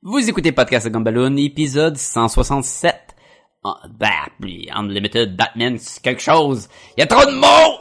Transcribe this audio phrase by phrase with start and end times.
[0.00, 3.16] Vous écoutez Podcast de Gumballoon, épisode 167.
[3.64, 6.68] Oh, bah, Unlimited Batman, quelque chose.
[6.96, 7.80] Y a trop de mots!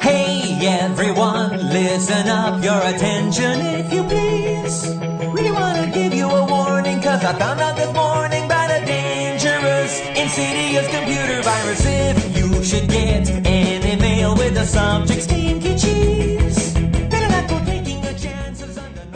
[0.00, 4.96] Hey everyone, listen up your attention if you please.
[5.34, 10.00] Really wanna give you a warning cause I found out this morning about a dangerous,
[10.16, 11.84] insidious computer virus.
[11.84, 16.35] If you should get any mail with the subject stinky cheese,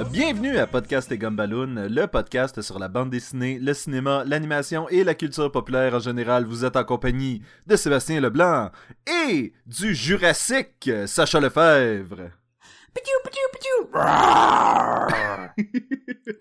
[0.09, 5.05] Bienvenue à Podcast et Gumballoon, le podcast sur la bande dessinée, le cinéma, l'animation et
[5.05, 6.47] la culture populaire en général.
[6.47, 8.71] Vous êtes en compagnie de Sébastien Leblanc
[9.07, 12.31] et du Jurassique, Sacha Lefebvre.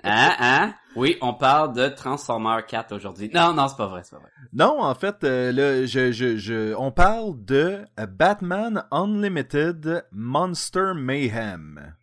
[0.04, 0.74] Hein, hein?
[0.96, 3.30] Oui, on parle de Transformer 4 aujourd'hui.
[3.34, 4.30] Non, non, c'est pas vrai, c'est pas vrai.
[4.54, 11.94] Non, en fait, euh, là, je, je, je, on parle de Batman Unlimited Monster Mayhem.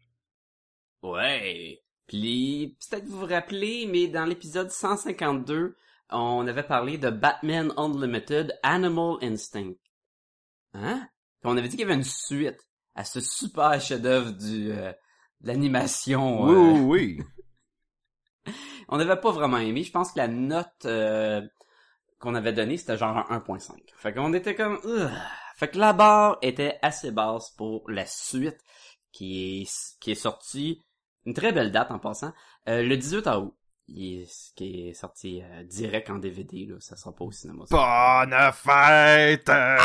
[1.13, 1.83] Ouais.
[2.07, 5.77] Puis, peut-être vous vous rappelez, mais dans l'épisode 152,
[6.11, 9.75] on avait parlé de Batman Unlimited Animal Instinct.
[10.75, 11.09] Hein?
[11.41, 12.61] Puis on avait dit qu'il y avait une suite
[12.95, 14.93] à ce super chef-d'œuvre du euh,
[15.41, 16.45] de l'animation.
[16.45, 17.19] Oui, euh, oui,
[18.47, 18.53] oui.
[18.89, 19.83] on n'avait pas vraiment aimé.
[19.83, 21.43] Je pense que la note euh,
[22.19, 23.73] qu'on avait donnée, c'était genre un 1.5.
[23.97, 24.79] Fait qu'on était comme...
[24.85, 25.11] Ugh.
[25.57, 28.59] Fait que la barre était assez basse pour la suite
[29.13, 30.86] qui est, qui est sortie...
[31.27, 32.33] Une très belle date en passant.
[32.69, 33.55] euh, le 18 août.
[33.89, 36.67] Il est, qui est sorti euh, direct en DVD.
[36.67, 36.75] Là.
[36.81, 37.65] Ça sera pas au cinéma.
[37.67, 38.27] ça.
[38.27, 39.77] Bonne fête, euh,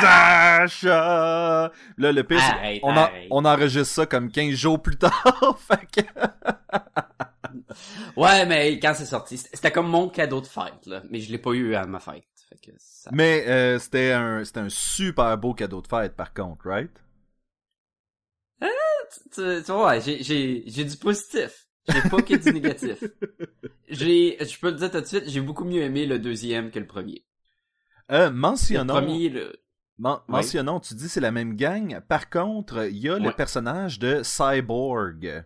[0.00, 1.70] Sacha!
[1.98, 3.26] Là, le pire, Arrête, on, arrête.
[3.30, 5.58] on enregistre ça comme 15 jours plus tard.
[5.58, 6.10] fait que...
[8.16, 10.86] Ouais, mais quand c'est sorti, c'était comme mon cadeau de fête.
[10.86, 11.02] Là.
[11.10, 12.24] Mais je l'ai pas eu à ma fête.
[12.48, 13.10] Fait que ça...
[13.12, 16.90] Mais euh, c'était un, c'était un super beau cadeau de fête, par contre, right?
[19.32, 21.66] Tu, tu vois, j'ai, j'ai, j'ai du positif.
[21.86, 23.12] J'ai pas que du négatif.
[23.88, 26.78] J'ai, je peux le dire tout de suite, j'ai beaucoup mieux aimé le deuxième que
[26.78, 27.24] le premier.
[28.10, 28.30] Euh,
[28.72, 29.62] Le mentionnons, premier, le...
[29.98, 30.30] men- Oui.
[30.32, 32.00] mentionnons, tu dis c'est la même gang.
[32.00, 35.44] Par contre, il y a le personnage de Cyborg.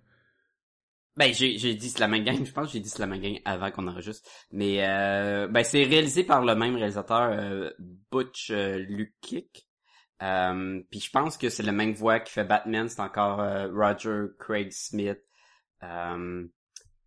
[1.17, 3.41] ben j'ai, j'ai dit la même gang, je pense que j'ai dit la même gang
[3.45, 4.29] avant qu'on enregistre.
[4.51, 7.71] Mais euh, ben c'est réalisé par le même réalisateur euh,
[8.11, 9.69] Butch euh, Lukic.
[10.25, 13.69] Euh, puis je pense que c'est la même voix qui fait Batman, c'est encore euh,
[13.73, 15.19] Roger Craig Smith.
[15.83, 16.47] Euh,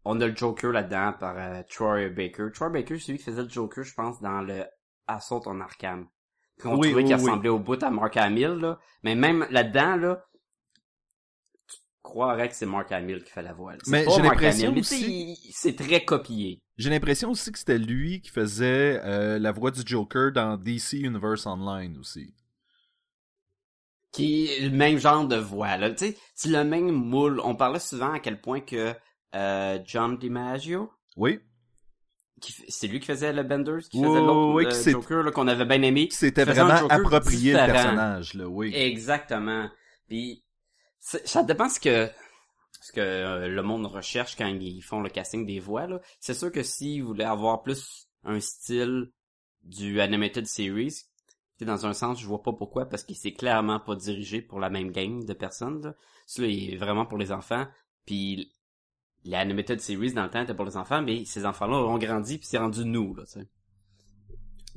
[0.05, 2.47] on a le Joker là-dedans par euh, Troy Baker.
[2.53, 4.63] Troy Baker, c'est celui qui faisait le Joker, je pense, dans le
[5.07, 6.07] Assault on Arkham.
[6.57, 7.21] Puis on Oui, trouvait oui, qu'il oui.
[7.21, 8.79] ressemblait au bout à Mark Hamill, là.
[9.03, 10.25] Mais même là-dedans, là,
[11.67, 13.73] tu croirais que c'est Mark Hamill qui fait la voix.
[13.73, 13.79] là.
[13.87, 16.61] Mais j'ai l'impression aussi- c'est très copié.
[16.77, 21.45] J'ai l'impression aussi que c'était lui qui faisait la voix du Joker dans DC Universe
[21.45, 22.33] Online aussi.
[24.17, 25.91] Qui est le même genre de voix, là.
[25.91, 27.39] Tu sais, c'est le même moule.
[27.43, 28.93] On parlait souvent à quel point que
[29.35, 31.39] euh, John DiMaggio, Oui,
[32.69, 35.31] c'est lui qui faisait le Benders, qui faisait l'autre oui, euh, qui c'est- Joker là,
[35.31, 36.07] qu'on avait bien aimé.
[36.11, 37.73] c'était vraiment approprié le différent.
[37.73, 38.71] personnage, là, oui.
[38.75, 39.69] Exactement.
[40.07, 40.43] Puis
[40.99, 42.09] ça dépend ce que
[42.81, 45.99] ce que euh, le monde recherche quand ils font le casting des voix là.
[46.19, 49.11] C'est sûr que s'ils voulaient avoir plus un style
[49.63, 50.93] du animated series,
[51.65, 54.69] dans un sens, je vois pas pourquoi parce que c'est clairement pas dirigé pour la
[54.69, 55.95] même game de personnes là.
[56.25, 57.65] Celui-là il est vraiment pour les enfants.
[58.05, 58.53] Puis
[59.25, 62.47] l'animated series dans le temps était pour les enfants, mais ces enfants-là ont grandi puis
[62.47, 63.23] c'est rendu nous là.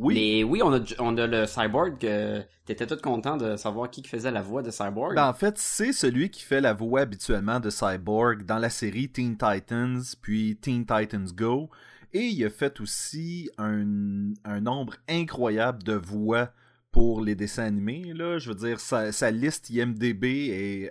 [0.00, 3.90] Oui, Mais oui, on a, on a le Cyborg que t'étais tout content de savoir
[3.90, 5.14] qui faisait la voix de Cyborg.
[5.14, 9.10] Ben, en fait, c'est celui qui fait la voix habituellement de Cyborg dans la série
[9.10, 11.68] Teen Titans, puis Teen Titans Go.
[12.14, 16.50] Et il a fait aussi un, un nombre incroyable de voix
[16.92, 18.12] pour les dessins animés.
[18.14, 18.38] Là.
[18.38, 20.90] Je veux dire, sa, sa liste IMDB, et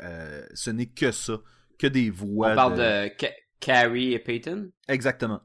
[0.54, 1.38] ce n'est que ça.
[1.78, 2.52] Que des voix.
[2.52, 4.70] On parle de, Ca- Carrie et Peyton?
[4.90, 5.40] Exactement.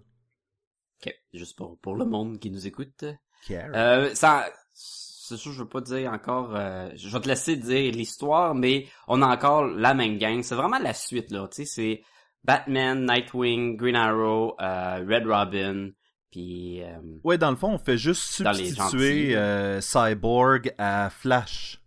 [1.01, 3.05] Ok, juste pour, pour le monde qui nous écoute.
[3.47, 3.71] Carrie.
[3.75, 7.93] Euh, ça, c'est sûr, je veux pas dire encore, euh, je vais te laisser dire
[7.93, 10.43] l'histoire, mais on a encore la même gang.
[10.43, 12.03] C'est vraiment la suite, là, tu sais, c'est
[12.43, 15.91] Batman, Nightwing, Green Arrow, euh, Red Robin,
[16.35, 21.81] puis euh, Ouais, dans le fond, on fait juste substituer euh, Cyborg à Flash.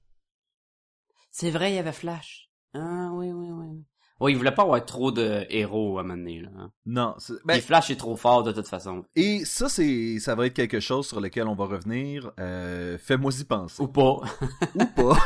[1.31, 2.49] c'est vrai, il y avait Flash.
[2.73, 3.83] Ah, oui, oui, oui.
[4.21, 6.49] Oui, il voulait pas avoir trop de héros à mener, là.
[6.57, 6.71] hein.
[6.85, 9.03] Non, ben, Flash est trop fort de toute façon.
[9.17, 12.31] Et ça, c'est, ça va être quelque chose sur lequel on va revenir.
[12.39, 13.83] Euh, Fais-moi y penser.
[13.83, 14.21] Ou pas.
[14.75, 15.17] Ou pas.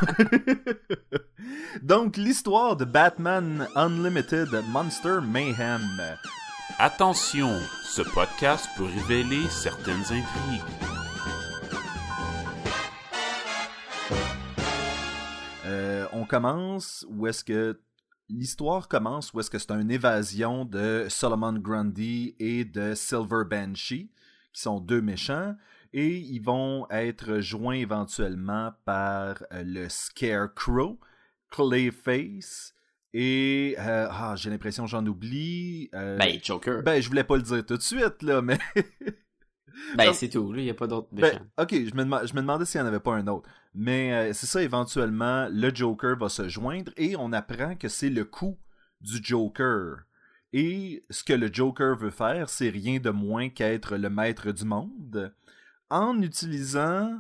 [1.83, 5.87] Donc, l'histoire de Batman Unlimited Monster Mayhem.
[6.79, 10.61] Attention, ce podcast peut révéler certaines intrigues.
[15.65, 17.79] Euh, on commence où est-ce que
[18.29, 24.09] l'histoire commence où est-ce que c'est une évasion de Solomon Grundy et de Silver Banshee,
[24.53, 25.55] qui sont deux méchants,
[25.93, 30.99] et ils vont être joints éventuellement par euh, le Scarecrow,
[31.49, 32.73] Clayface,
[33.13, 35.89] et euh, ah, j'ai l'impression que j'en oublie.
[35.93, 36.81] euh, Ben, Joker.
[36.83, 38.57] ben, je voulais pas le dire tout de suite, là, mais.
[39.97, 40.59] Ben, c'est tout, là.
[40.59, 42.89] Il n'y a pas d'autres Ben, ok, je me, je me demandais s'il n'y en
[42.89, 43.49] avait pas un autre.
[43.73, 48.09] Mais euh, c'est ça, éventuellement, le Joker va se joindre et on apprend que c'est
[48.09, 48.59] le coup
[48.99, 49.97] du Joker.
[50.53, 54.65] Et ce que le Joker veut faire, c'est rien de moins qu'être le maître du
[54.65, 55.33] monde
[55.89, 57.19] en utilisant.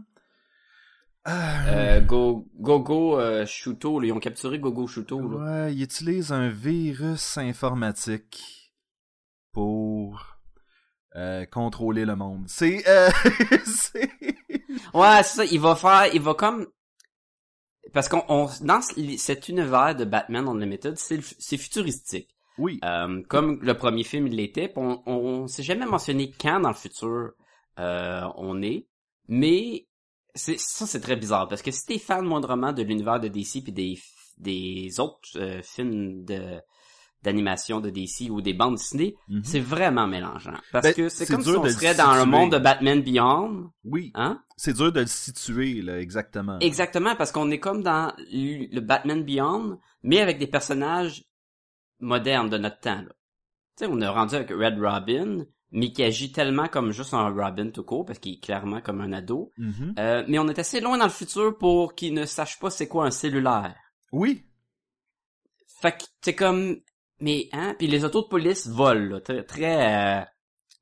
[1.27, 1.31] Euh,
[1.67, 5.65] Euh, Go, Gogo euh, Shuto, là, ils ont capturé Gogo Shuto, là.
[5.65, 8.73] ouais, il utilise un virus informatique
[9.51, 10.37] pour
[11.15, 12.45] euh, contrôler le monde.
[12.47, 12.87] C'est.
[12.87, 13.09] euh,
[14.93, 16.67] Ouais, c'est ça, il va faire, il va comme,
[17.93, 21.21] parce qu'on, on, dans ce- cet univers de Batman Unlimited, c'est,
[21.57, 22.29] futuristique.
[22.57, 22.79] Oui.
[22.83, 26.69] Euh, comme le premier film il l'était, on, on, on s'est jamais mentionné quand dans
[26.69, 27.31] le futur
[27.79, 28.87] euh, on est,
[29.27, 29.87] mais
[30.35, 33.61] c'est ça c'est très bizarre parce que si t'es fan moindrement de l'univers de DC
[33.63, 33.99] puis des
[34.37, 36.59] des autres euh, films de
[37.23, 39.43] d'animation de DC ou des bandes dessinées, Mhm.
[39.43, 42.15] c'est vraiment mélangeant parce Ben, que c'est comme si on de le serait dans un
[42.21, 42.31] situer.
[42.31, 44.11] monde de Batman Beyond, Oui.
[44.15, 44.41] hein?
[44.57, 46.57] C'est dur de le situer, là, exactement.
[46.59, 51.23] Exactement, parce qu'on est comme dans le le Batman Beyond, mais avec des personnages
[51.99, 53.01] modernes de notre temps.
[53.03, 53.13] là.
[53.77, 57.29] Tu sais, on a rendu avec Red Robin, mais qui agit tellement comme juste un
[57.29, 59.51] Robin tout court, parce qu'il est clairement comme un ado.
[59.57, 59.95] Mhm.
[59.97, 62.87] Euh, mais on est assez loin dans le futur pour qu'il ne sache pas c'est
[62.87, 63.75] quoi un cellulaire.
[64.11, 64.45] Oui.
[65.81, 66.77] Fait que c'est comme...
[67.19, 69.43] Mais, hein, puis les autos de police volent, là, très...
[69.43, 70.25] très euh,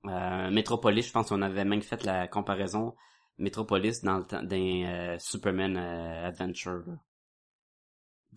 [0.06, 2.96] euh, Metropolis, je pense qu'on avait même fait la comparaison
[3.38, 6.84] Metropolis dans le temps d'un euh, Superman Adventure.
[6.88, 6.94] là.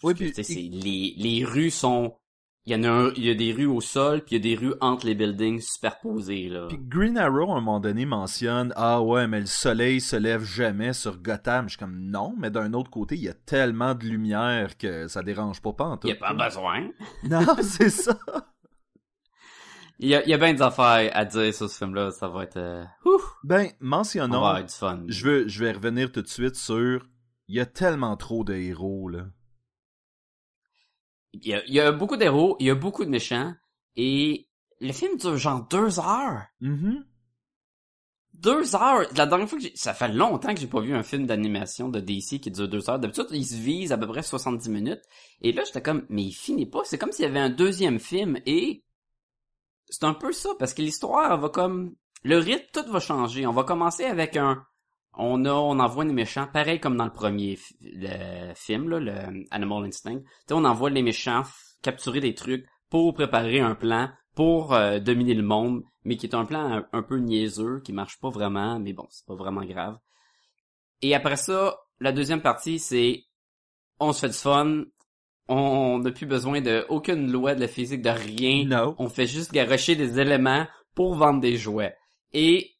[0.02, 0.32] Oui, puis-
[0.70, 2.16] les, les rues sont...
[2.64, 4.52] Il y en a un, il y a des rues au sol, puis il y
[4.52, 6.66] a des rues entre les buildings superposées, là.
[6.68, 10.44] Puis Green Arrow, à un moment donné, mentionne Ah ouais, mais le soleil se lève
[10.44, 11.64] jamais sur Gotham.
[11.64, 15.08] Je suis comme Non, mais d'un autre côté, il y a tellement de lumière que
[15.08, 16.06] ça dérange pas pas en tout.
[16.06, 16.88] Il y a pas besoin.
[17.28, 18.16] Non, c'est ça.
[19.98, 22.28] Il y a, il y a bien des affaires à dire sur ce film-là, ça
[22.28, 22.56] va être...
[22.56, 22.84] Euh,
[23.44, 24.40] Ben, on mentionnons.
[24.40, 25.00] va avoir du fun.
[25.08, 27.06] Je veux, je vais revenir tout de suite sur.
[27.48, 29.26] Il y a tellement trop de héros, là.
[31.32, 33.54] Il y a, il y a beaucoup d'héros, il y a beaucoup de méchants,
[33.96, 34.48] et
[34.80, 36.46] le film dure genre deux heures.
[36.60, 37.04] Mhm.
[38.34, 39.06] Deux heures!
[39.16, 39.72] La dernière fois que j'ai...
[39.76, 42.90] Ça fait longtemps que j'ai pas vu un film d'animation de DC qui dure deux
[42.90, 42.98] heures.
[42.98, 45.02] D'habitude, ils se visent à peu près 70 minutes.
[45.42, 46.80] Et là, j'étais comme, mais il finit pas.
[46.84, 48.84] C'est comme s'il y avait un deuxième film, et...
[49.88, 51.94] C'est un peu ça, parce que l'histoire va comme...
[52.24, 53.46] Le rythme, tout va changer.
[53.46, 54.64] On va commencer avec un...
[55.14, 59.44] On a, on envoie les méchants, pareil comme dans le premier le film, là, le
[59.50, 60.20] Animal Instinct.
[60.20, 61.42] Tu sais, on envoie les méchants
[61.82, 66.34] capturer des trucs pour préparer un plan pour euh, dominer le monde, mais qui est
[66.34, 69.64] un plan un, un peu niaiseux, qui marche pas vraiment, mais bon, c'est pas vraiment
[69.64, 69.98] grave.
[71.02, 73.24] Et après ça, la deuxième partie, c'est
[74.00, 74.84] on se fait du fun,
[75.48, 78.64] on n'a plus besoin de aucune loi de la physique, de rien.
[78.64, 78.94] No.
[78.98, 81.94] On fait juste garocher des éléments pour vendre des jouets.
[82.32, 82.70] Et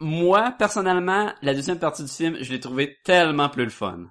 [0.00, 4.06] moi, personnellement, la deuxième partie du film, je l'ai trouvé tellement plus le fun.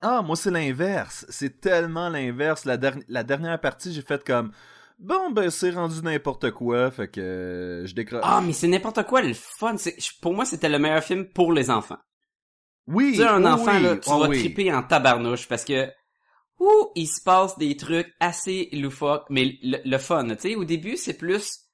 [0.00, 1.26] Ah, moi, c'est l'inverse.
[1.28, 2.64] C'est tellement l'inverse.
[2.64, 4.52] La, derni- la dernière partie, j'ai fait comme.
[4.98, 8.26] Bon, ben, c'est rendu n'importe quoi, fait que euh, je décroche.
[8.26, 9.76] Ah, mais c'est n'importe quoi, le fun.
[9.76, 11.98] C'est, pour moi, c'était le meilleur film pour les enfants.
[12.88, 14.38] oui, Tu sais, un oui, enfant, oui, là, tu oh vas oui.
[14.38, 15.90] triper en tabarnouche parce que,
[16.60, 20.64] ouh, il se passe des trucs assez loufoques, mais le, le fun, tu sais, au
[20.64, 21.67] début, c'est plus,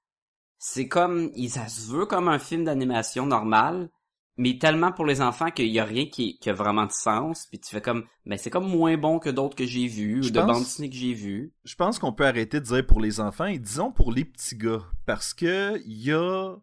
[0.67, 3.91] c'est comme, il- ça se veut comme un film d'animation normal,
[4.39, 7.47] mais tellement pour les enfants qu'il y a rien qui, qui a vraiment de sens,
[7.51, 10.31] puis tu fais comme, ben c'est comme moins bon que d'autres que j'ai vus, ou
[10.31, 11.53] de pense- bandes dessinées que j'ai vues.
[11.65, 14.57] Je pense qu'on peut arrêter de dire pour les enfants et disons pour les petits
[14.57, 14.83] gars.
[15.05, 16.57] Parce que il y a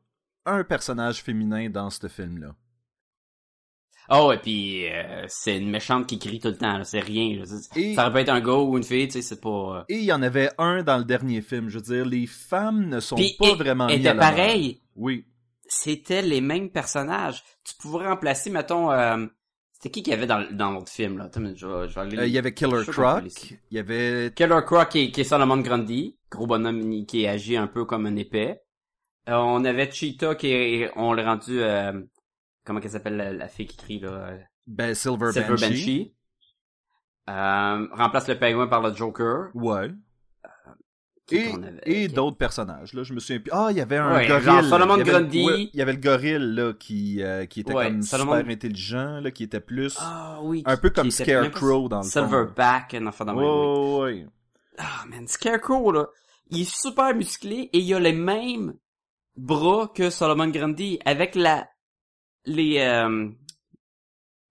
[0.48, 2.56] un personnage féminin dans ce film-là.
[4.10, 7.38] Oh, et puis euh, c'est une méchante qui crie tout le temps, c'est rien.
[7.38, 7.44] là.
[7.76, 9.50] Et- Ça aurait pu être un gars ou une fille, tu sais, c'est pas...
[9.80, 11.70] euh, Et il y en avait un dans le dernier film.
[11.70, 14.82] Je veux dire, les femmes ne sont Puis, pas et- vraiment mises à pareil.
[14.96, 15.26] Oui.
[15.68, 17.44] c'était les mêmes personnages.
[17.64, 19.26] Tu pouvais remplacer, mettons, euh,
[19.72, 21.26] c'était qui qu'il y avait dans, dans l'autre film, là?
[21.26, 22.18] Attends, je vais, je vais aller...
[22.20, 23.24] Euh, Il y avait Killer peut Croc.
[23.72, 24.32] Il y avait...
[24.36, 28.06] Killer Croc qui, est- qui est Solomon Grundy, gros bonhomme qui agit un peu comme
[28.06, 28.58] un épée.
[29.30, 31.94] Euh, on avait Cheetah qui est, on l'a rendu, euh,
[32.66, 34.10] comment qu'elle s'appelle la, la fille qui crie, là?
[34.10, 34.38] euh,
[34.68, 35.68] Ben, Silver, Silver Banshee.
[35.70, 36.16] Banshee.
[37.30, 39.50] Euh, remplace le pingouin par le Joker.
[39.54, 39.92] Ouais.
[41.28, 41.46] Qui
[41.86, 43.04] Et, d'autres personnages, là.
[43.04, 43.52] Je me souviens plus.
[43.54, 44.44] Ah, il y avait un Ouais, gorille.
[44.44, 45.46] genre Solomon il y avait, Grundy.
[45.46, 48.52] ouais, il y avait le gorille, là, qui, euh, qui était Ouais, comme Solomon- super
[48.52, 49.96] intelligent, là, qui était plus...
[50.02, 50.62] Ah oui.
[50.66, 52.04] un peu qui comme Scarecrow, dans le.
[52.04, 54.26] Silverback, un enfant même, oui.
[54.78, 56.08] Ah, man, Scarecrow, là,
[56.50, 58.74] il est super musclé et il a les mêmes
[59.38, 61.70] bras que Solomon Grundy avec la...
[62.46, 62.80] les...
[62.80, 63.30] Euh,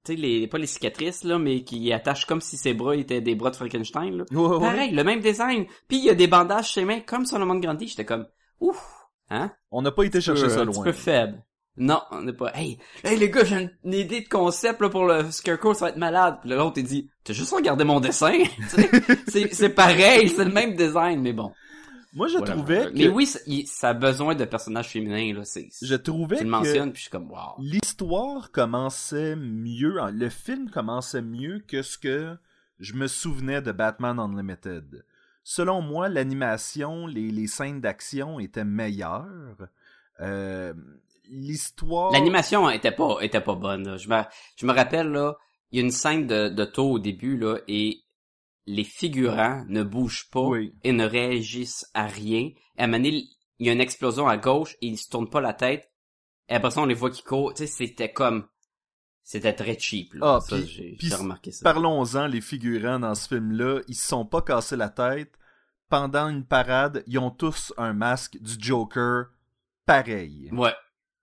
[0.04, 3.20] tu sais, les, pas les cicatrices, là, mais qui attachent comme si ses bras étaient
[3.20, 4.24] des bras de Frankenstein, là.
[4.30, 4.58] Ouais, ouais.
[4.60, 5.66] Pareil, le même design.
[5.88, 7.88] Puis il y a des bandages chez mains comme Solomon Grundy.
[7.88, 8.26] J'étais comme,
[8.60, 8.82] ouf,
[9.28, 9.52] hein?
[9.70, 10.72] On n'a pas été chercher peu- ça un loin.
[10.74, 11.44] petit peu faible.
[11.76, 12.50] Non, on n'est pas.
[12.54, 15.90] Hey, hey les gars, j'ai une idée de concept là pour le Scarecrow, ça va
[15.90, 16.38] être malade.
[16.40, 18.32] Puis l'autre il dit, t'as juste regardé mon dessin.
[19.28, 21.52] C'est pareil, c'est le même design, mais bon.
[22.12, 22.52] Moi, je Voilà.
[22.54, 22.98] trouvais que...
[22.98, 25.44] Mais oui, ça, il- ça a besoin de personnages féminins là.
[25.44, 25.68] C'est.
[25.80, 27.54] Je trouvais Tu le mentionnes, puis je suis comme wow.
[27.58, 32.36] l'histoire commençait mieux, le film commençait mieux que ce que
[32.80, 35.04] je me souvenais de Batman Unlimited.
[35.44, 39.68] Selon moi, l'animation, les, les scènes d'action étaient meilleures.
[40.20, 40.74] Euh,
[41.30, 42.12] l'histoire...
[42.12, 43.86] L'animation était pas était pas bonne.
[43.86, 43.96] Là.
[43.96, 44.20] Je me
[44.56, 45.36] je me rappelle là,
[45.72, 48.00] il y a une scène de de taux au début là et
[48.70, 50.74] les figurants ne bougent pas Oui.
[50.84, 52.50] et ne réagissent à rien.
[52.78, 53.24] Et à donné,
[53.58, 55.90] il y a une explosion à gauche et ils se tournent pas la tête.
[56.48, 57.54] Et après ça, on les voit qui courent.
[57.54, 58.46] Tu sais, c'était comme...
[59.22, 60.36] C'était très cheap, là.
[60.36, 61.62] Ah, ça, puis j'ai remarqué ça.
[61.62, 65.32] Parlons-en, les figurants dans ce film-là, ils se sont pas cassés la tête.
[65.88, 69.26] Pendant une parade, ils ont tous un masque du Joker
[69.86, 70.48] pareil.
[70.52, 70.74] Ouais.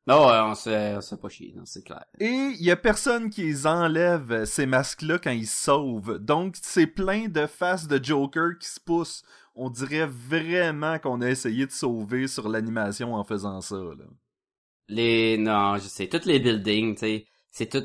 [0.10, 2.06] Ah ouais, on s'est on s'est pas chier, non, c'est clair.
[2.20, 6.18] Et il y a personne qui les enlève ces masques-là quand ils sauvent.
[6.20, 9.24] Donc c'est plein de faces de Joker qui se poussent.
[9.54, 13.76] On dirait vraiment qu'on a essayé de sauver sur l'animation en faisant ça.
[13.76, 14.06] Là.
[14.88, 15.38] Les...
[15.38, 16.08] Non, je sais.
[16.08, 17.84] Tous les buildings, tu sais, c'est tous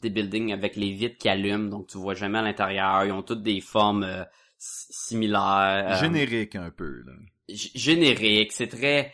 [0.00, 3.04] des buildings avec les vitres qui allument, donc tu vois jamais à l'intérieur.
[3.04, 4.24] Ils ont toutes des formes euh,
[4.58, 5.86] si- similaires.
[5.90, 7.02] euh, Générique un peu.
[7.04, 7.12] Là.
[7.48, 9.12] g- générique, c'est très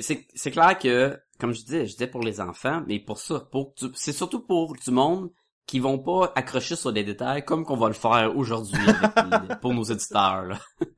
[0.00, 3.74] c'est clair que comme je disais, je disais pour les enfants, mais pour ça, pour
[3.94, 5.30] c'est surtout pour du monde
[5.66, 8.80] qui vont pas accrocher sur des détails comme qu'on va le faire aujourd'hui
[9.60, 10.58] pour nos éditeurs.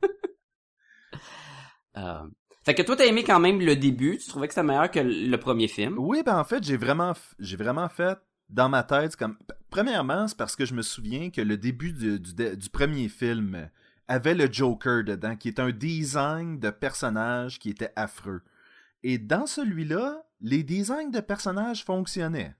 [1.97, 2.23] Euh,
[2.64, 5.00] fait que toi t'as aimé quand même le début, tu trouvais que c'était meilleur que
[5.00, 5.97] le premier film?
[5.99, 8.16] Oui, ben en fait, j'ai vraiment, j'ai vraiment fait
[8.49, 9.37] dans ma tête, comme
[9.70, 13.68] premièrement, c'est parce que je me souviens que le début du, du, du premier film
[14.06, 18.42] avait le Joker dedans, qui est un design de personnage qui était affreux.
[19.02, 22.54] Et dans celui-là, les designs de personnages fonctionnaient.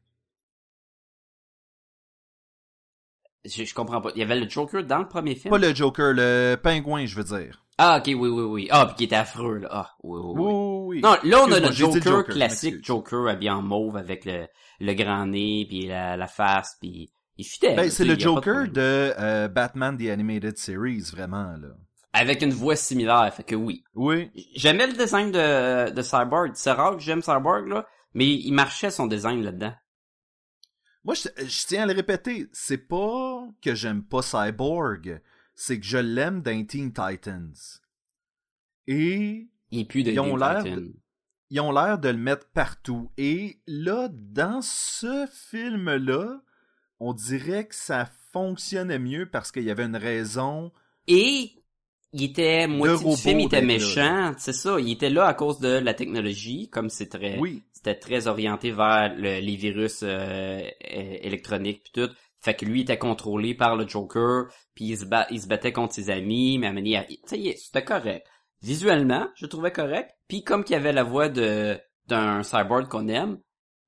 [3.45, 4.11] Je, je comprends pas.
[4.15, 5.51] Il y avait le Joker dans le premier film?
[5.51, 7.65] Pas le Joker, le pingouin, je veux dire.
[7.79, 8.69] Ah ok oui oui oui.
[8.71, 9.69] Ah puis qui était affreux là.
[9.71, 11.01] Ah oui oui oui.
[11.01, 12.85] Non, là on a le Joker, Joker, classique.
[12.85, 14.47] Joker habillé en mauve avec le,
[14.81, 17.75] le grand nez puis la, la face puis il fitait.
[17.75, 21.69] Ben, c'est le de Joker de euh, Batman The Animated Series, vraiment, là.
[22.13, 23.85] Avec une voix similaire, fait que oui.
[23.95, 24.31] Oui.
[24.57, 28.91] J'aimais le design de de Cyborg, c'est rare que j'aime Cyborg là, mais il marchait
[28.91, 29.75] son design là-dedans.
[31.05, 35.23] Moi, je, je tiens à le répéter, c'est pas que j'aime pas Cyborg,
[35.55, 37.55] c'est que je l'aime dans Teen Titans.
[38.87, 40.77] Et Il est plus de Ils ont Teen l'air Titan.
[40.77, 40.93] de-
[41.53, 43.11] ils ont l'air de le mettre partout.
[43.17, 46.41] Et là, dans ce film-là,
[47.01, 50.71] on dirait que ça fonctionnait mieux parce qu'il y avait une raison.
[51.09, 51.51] Et
[52.13, 54.79] il était moitié du film, il était méchant, c'est ça.
[54.81, 58.71] Il était là à cause de la technologie, comme c'est très, Oui, c'était très orienté
[58.73, 62.13] vers le- les virus euh, électroniques puis tout.
[62.43, 65.47] Fait que lui il était contrôlé par le Joker, puis il se, bat, il se
[65.47, 68.27] battait contre ses amis, mais à il- tu sais, c'était correct.
[68.63, 70.11] Visuellement, je le trouvais correct.
[70.29, 73.39] Puis comme qu'il y avait la voix de d'un cyborg qu'on aime,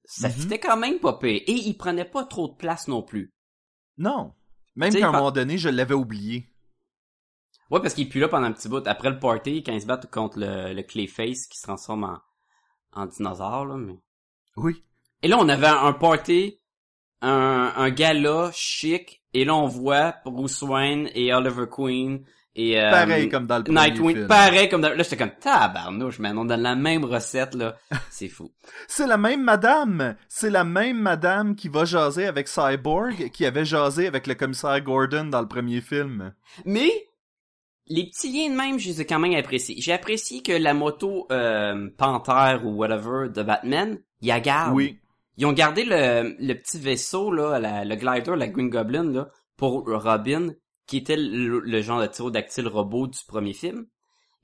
[0.05, 0.35] ça Mhm.
[0.35, 1.41] fitait quand même pas pire.
[1.47, 3.33] Et il prenait pas trop de place non plus.
[3.99, 4.33] non.
[4.75, 6.49] Même qu'à un moment donné, je l'avais oublié.
[7.73, 8.87] Ouais, parce qu'il plus là pendant un petit bout.
[8.87, 12.21] Après le party, quand ils se battent contre le, le Clayface qui se transforme en,
[12.93, 13.99] en dinosaure, là, mais...
[14.57, 14.85] Oui.
[15.23, 16.59] Et là, on avait un party,
[17.23, 22.23] un, un gala chic, et là, on voit Bruce Wayne et Oliver Queen
[22.55, 24.29] et euh, Pareil comme dans le premier Nightwing, film.
[24.29, 24.91] pareil comme dans...
[24.91, 27.77] Là, j'étais comme, tabarnouche, man, on donne la même recette, là.
[28.11, 28.53] C'est fou.
[28.87, 30.17] C'est la même madame.
[30.29, 34.79] C'est la même madame qui va jaser avec Cyborg, qui avait jasé avec le commissaire
[34.83, 36.35] Gordon dans le premier film.
[36.67, 36.91] Mais,
[37.87, 39.77] les petits liens de même, je les ai quand même appréciés.
[39.79, 44.75] J'ai apprécié que la moto euh, Panthère ou whatever de Batman, il la garde.
[44.75, 44.99] Oui.
[45.39, 49.29] Ils ont gardé le, le petit vaisseau, là, la- le glider, la Green Goblin, là,
[49.57, 50.55] pour Robin,
[50.87, 53.87] qui était le, le genre de tyrodactyle robot du premier film.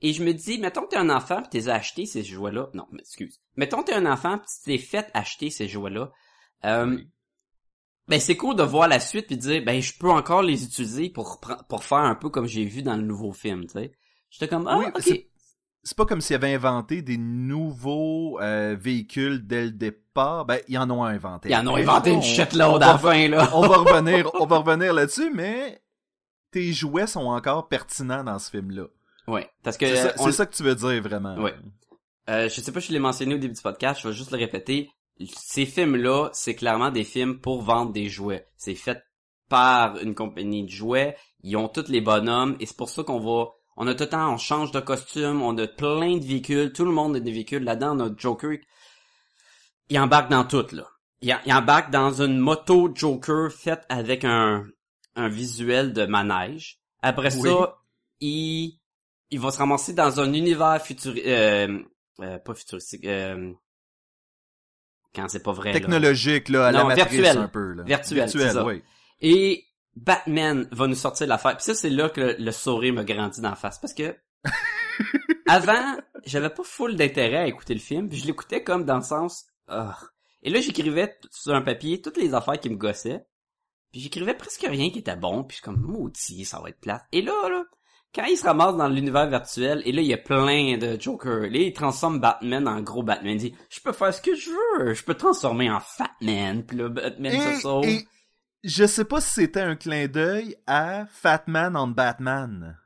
[0.00, 2.68] Et je me dis, mettons que t'es un enfant pis t'es acheté ces jouets-là.
[2.72, 3.40] Non, excuse.
[3.56, 6.10] Mettons que t'es un enfant pis t'es fait acheter ces jouets-là.
[6.64, 7.08] Euh, Oui.
[8.08, 10.64] Ben, c'est cool de voir la suite puis de dire, ben, je peux encore les
[10.64, 13.92] utiliser pour, pour faire un peu comme j'ai vu dans le nouveau film, tu sais.
[14.30, 15.00] J'étais comme, ah, Oui, ok.
[15.02, 20.44] c'est- pas comme s'ils avaient inventé des nouveaux euh, véhicules dès le départ.
[20.44, 21.48] Ben, ils en ont inventé.
[21.50, 23.48] Ils en ont inventé une shitload à la fin, là.
[23.54, 25.80] on va revenir, on va revenir là-dessus, mais
[26.50, 28.84] tes jouets sont encore pertinents dans ce film-là.
[29.28, 31.36] Ouais, parce que C'est ça, on- c'est ça que tu veux dire, vraiment.
[31.36, 31.54] Ouais.
[32.28, 34.30] Euh, je sais pas si je l'ai mentionné au début du podcast, je vais juste
[34.30, 34.90] le répéter.
[35.26, 38.46] Ces films-là, c'est clairement des films pour vendre des jouets.
[38.56, 39.02] C'est fait
[39.48, 41.16] par une compagnie de jouets.
[41.42, 44.08] Ils ont tous les bonhommes et c'est pour ça qu'on va, on a tout le
[44.10, 47.32] temps, on change de costume, on a plein de véhicules, tout le monde a des
[47.32, 47.94] véhicules là-dedans.
[47.94, 48.58] Notre Joker,
[49.88, 50.86] il embarque dans tout là.
[51.20, 54.66] Il, il embarque dans une moto Joker faite avec un
[55.18, 56.78] un visuel de manège.
[57.02, 57.48] Après Oui.
[57.50, 57.78] ça,
[58.20, 58.78] il
[59.30, 61.82] il va se ramasser dans un univers futuristique, euh,
[62.20, 63.52] euh, pas futuristique, euh,
[65.14, 65.72] quand c'est pas vrai.
[65.72, 67.38] Technologique, là, à la Non, matrice virtuel.
[67.38, 67.72] un peu.
[67.72, 67.82] Là.
[67.84, 68.64] Virtuel, ça.
[68.64, 68.82] oui.
[69.20, 69.64] Et
[69.96, 71.56] Batman va nous sortir de l'affaire.
[71.56, 73.78] Puis ça, c'est là que le, le sourire me grandit d'en face.
[73.78, 74.14] Parce que
[75.48, 78.08] avant, j'avais pas full d'intérêt à écouter le film.
[78.08, 79.46] Puis je l'écoutais comme dans le sens...
[79.68, 79.96] ah.
[80.42, 83.26] Et là, j'écrivais sur un papier toutes les affaires qui me gossaient.
[83.90, 85.42] Puis j'écrivais presque rien qui était bon.
[85.42, 87.02] Puis je suis comme, maudit, ça va être plate.
[87.10, 87.64] Et là, là,
[88.14, 91.42] quand il se ramasse dans l'univers virtuel, et là, il y a plein de Joker.
[91.42, 93.32] Là, il transforme Batman en gros Batman.
[93.34, 94.94] Il dit, je peux faire ce que je veux.
[94.94, 96.64] Je peux transformer en Fatman.
[96.64, 97.84] Puis là, Batman se sauve.
[97.84, 98.06] Et,
[98.64, 102.76] je sais pas si c'était un clin d'œil à Fat Man on Batman.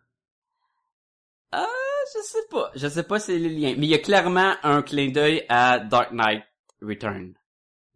[1.51, 1.67] Ah,
[2.15, 2.71] je sais pas.
[2.75, 3.75] Je sais pas c'est les liens.
[3.79, 6.43] Mais il y a clairement un clin d'œil à Dark Knight
[6.83, 7.35] Return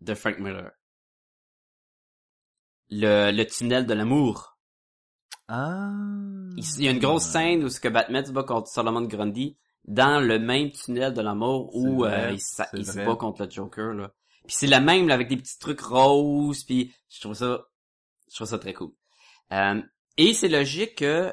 [0.00, 0.70] de Frank Miller.
[2.88, 4.55] Le, le tunnel de l'amour.
[5.48, 5.90] Ah.
[6.56, 9.02] Il, il y a une grosse scène où ce que Batman se bat contre Solomon
[9.02, 12.92] Grundy dans le même tunnel de l'amour où vrai, euh, il, sa- c'est il se
[13.06, 14.10] bat contre le Joker là.
[14.46, 17.66] Puis c'est la même là, avec des petits trucs roses puis je trouve ça
[18.28, 18.90] je trouve ça très cool.
[19.52, 19.80] Euh,
[20.16, 21.32] et c'est logique que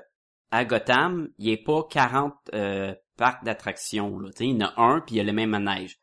[0.51, 4.73] à Gotham, il n'y ait pas 40 euh, parcs d'attractions là, il y en a
[4.81, 5.97] un puis il y a le même manège.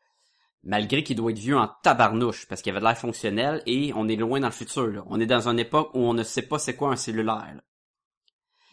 [0.63, 4.07] Malgré qu'il doit être vieux en tabarnouche parce qu'il avait de l'air fonctionnel et on
[4.09, 5.03] est loin dans le futur là.
[5.07, 7.53] On est dans une époque où on ne sait pas c'est quoi un cellulaire.
[7.55, 7.61] là.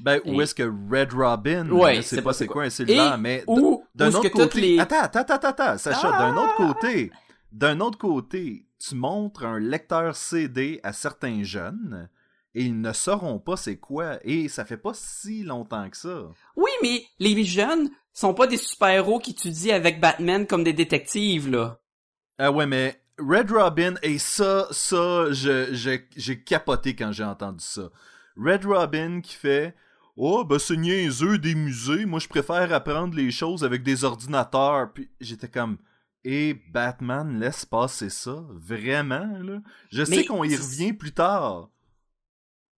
[0.01, 2.65] Ben, où Et- est-ce que Red Robin, Ouais, je sais pas pas c'est quoi.
[2.65, 3.45] un cellulaire, Et mais
[3.95, 6.67] d'un autre côté, les attends, attends, attends, attends, Sacha, d'un autre Ah!
[6.75, 7.11] côté,
[7.53, 12.09] d'un autre côté, tu montres un lecteur CD à certains jeunes
[12.55, 16.27] et ils ne sauront pas c'est quoi et ça fait pas si longtemps que ça.
[16.57, 21.51] Oui, mais les jeunes sont pas des super-héros qui étudient avec Batman comme des détectives,
[21.51, 21.79] là.
[22.39, 27.91] Ah ouais, mais Red Robin, et ça, ça, je- j'ai capoté quand j'ai entendu ça.
[28.37, 29.75] Red Robin qui fait
[30.21, 34.93] Oh, ben c'est niaiseux des musées, moi je préfère apprendre les choses avec des ordinateurs.
[34.93, 35.79] Puis j'étais comme
[36.25, 39.61] Et Batman laisse passer ça, vraiment, là?
[39.93, 41.71] Je sais qu'on y revient plus tard.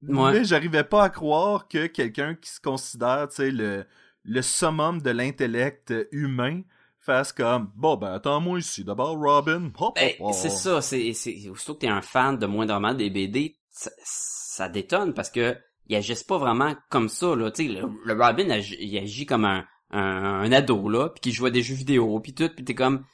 [0.02, 0.32] Ouais.
[0.32, 3.86] Mais j'arrivais pas à croire que quelqu'un qui se considère, tu sais, le,
[4.24, 6.62] le summum de l'intellect humain
[6.98, 9.70] fasse comme Bon, ben attends-moi ici, d'abord Robin.
[9.78, 10.34] Hop, Ben, hop, hop.
[10.34, 14.68] c'est ça, c'est, c'est, aussitôt que t'es un fan de moindrement des BD, ça, ça
[14.68, 15.56] détonne parce que
[15.90, 17.50] il agisse pas vraiment comme ça, là.
[17.50, 21.20] Tu sais, le, le Robin, agi- il agit comme un, un, un ado, là, puis
[21.20, 23.04] qui joue à des jeux vidéo, puis tout, puis t'es comme...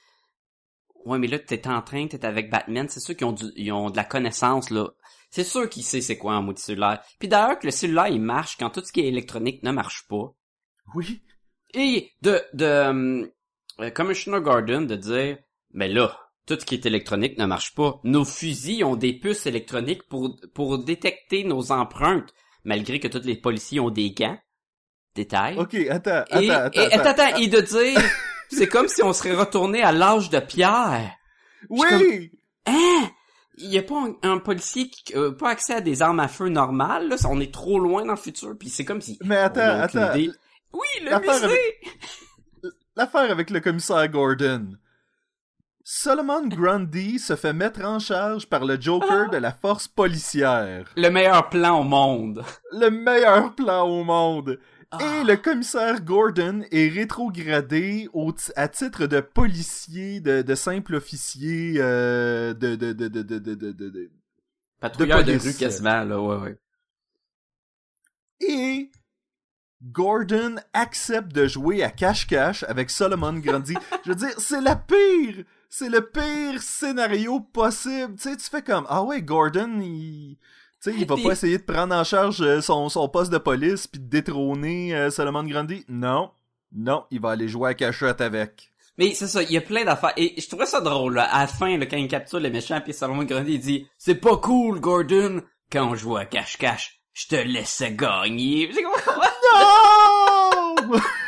[1.07, 3.73] Ouais, mais là, t'es en train, t'es avec Batman, c'est sûr qu'ils ont, du, ils
[3.73, 4.91] ont de la connaissance, là.
[5.31, 7.03] C'est sûr qu'il sait c'est quoi un maudit cellulaire.
[7.19, 10.07] Puis d'ailleurs que le cellulaire, il marche quand tout ce qui est électronique ne marche
[10.09, 10.33] pas.
[10.95, 11.21] Oui.
[11.75, 13.27] Et de, de
[13.81, 15.39] euh, Commissioner Gordon de dire,
[15.73, 18.01] mais là, tout ce qui est électronique ne marche pas.
[18.05, 22.33] Nos fusils ont des puces électroniques pour, pour détecter nos empreintes,
[22.67, 24.39] malgré que tous les policiers ont des gants.
[25.15, 25.57] Détail.
[25.57, 26.81] Ok, attends, attends, et, attends.
[26.81, 28.03] et, attends, attends, et de dire,
[28.51, 31.11] c'est comme si on serait retourné à l'âge de pierre.
[31.71, 32.33] Oui!
[32.67, 33.09] Hein?
[33.57, 36.29] Il y a pas un, un policier qui a pas accès à des armes à
[36.29, 37.17] feu normales, là.
[37.31, 39.19] On est trop loin dans le futur, puis c'est comme si...
[39.25, 40.15] Mais attends, attends.
[40.15, 40.31] idée.
[40.75, 42.71] Oui, le musée!
[42.95, 44.73] L'affaire avec le commissaire Gordon.
[45.89, 49.33] Solomon Grundy se fait mettre en charge par le Joker ah.
[49.33, 50.93] de la force policière.
[50.97, 52.43] Le meilleur plan au monde.
[52.73, 54.59] Le meilleur plan au monde.
[54.91, 54.99] Ah.
[55.01, 62.53] Et le commissaire Gordon est rétrogradé au à titre de policier, de, simple officier euh,
[62.53, 64.11] de, de, de, de, de, de, de,
[64.83, 66.59] de, quasiment, là, ouais, ouais.
[68.41, 68.91] Et
[69.85, 73.75] Gordon accepte de jouer à cache-cache avec Solomon Grundy.
[74.05, 78.15] Je veux dire, c'est la pire c'est le pire scénario possible.
[78.17, 80.39] Tu sais, tu fais comme, ah ouais, Gordon, il...
[80.83, 83.39] Tu sais, il va pas essayer de prendre en charge euh, son, son poste de
[83.39, 85.85] police puis de détrôner euh, Solomon Grundy.
[85.89, 86.31] Non.
[86.73, 88.73] Non, il va aller jouer à cachette avec.
[88.99, 90.13] Mais c'est ça, il y a plein d'affaires.
[90.17, 91.25] Et je trouvais ça drôle, là.
[91.25, 94.15] À la fin, là, quand il capture les méchants, puis Salomon Grundy, il dit «C'est
[94.15, 95.43] pas cool, Gordon!
[95.71, 98.71] Quand on joue à cache-cache, je te laissais gagner.».
[99.57, 100.99] Non!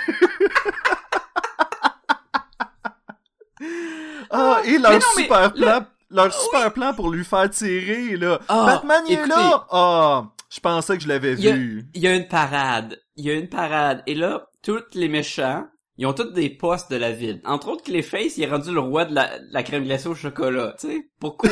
[4.39, 8.41] ah, et leur non, super le- plan, leur super plan pour lui faire tirer, là.
[8.49, 9.67] Ah, Batman, il est là!
[9.71, 11.87] Ah, Je pensais que je l'avais vu.
[11.95, 13.01] il y a une parade.
[13.17, 14.03] Il y a une parade.
[14.07, 17.41] Et là, tous les méchants, ils ont tous des postes de la ville.
[17.45, 20.15] Entre autres, Clayface, il est rendu le roi de la, de la crème glacée au
[20.15, 20.75] chocolat.
[20.81, 21.51] Tu sais, pourquoi?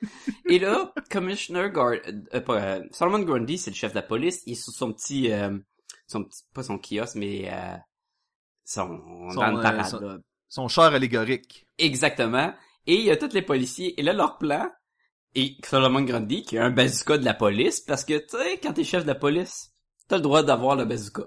[0.48, 1.94] Et là, Commissioner Gard...
[2.34, 4.42] euh, pas, euh, Solomon Grundy, c'est le chef de la police.
[4.46, 5.30] Il est sur son petit...
[5.32, 5.56] euh,
[6.06, 6.42] son petit...
[6.54, 7.48] Pas son kiosque, mais...
[7.52, 7.76] Euh,
[8.64, 9.00] son...
[9.32, 10.18] Son, dans euh, parade, son-.
[10.54, 11.66] Son char allégorique.
[11.78, 12.52] Exactement.
[12.86, 13.98] Et il y a tous les policiers.
[13.98, 14.68] Et là, leur plan,
[15.34, 18.74] et Solomon Grundy, qui est un bazooka de la police, parce que, tu sais, quand
[18.74, 19.70] t'es chef de la police,
[20.08, 21.22] t'as le droit d'avoir le bazooka.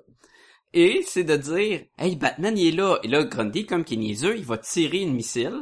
[0.74, 3.00] Et c'est de dire, hey, Batman, il est là.
[3.02, 5.60] Et là, Grundy, comme qu'il est niaiseux, il va tirer une missile.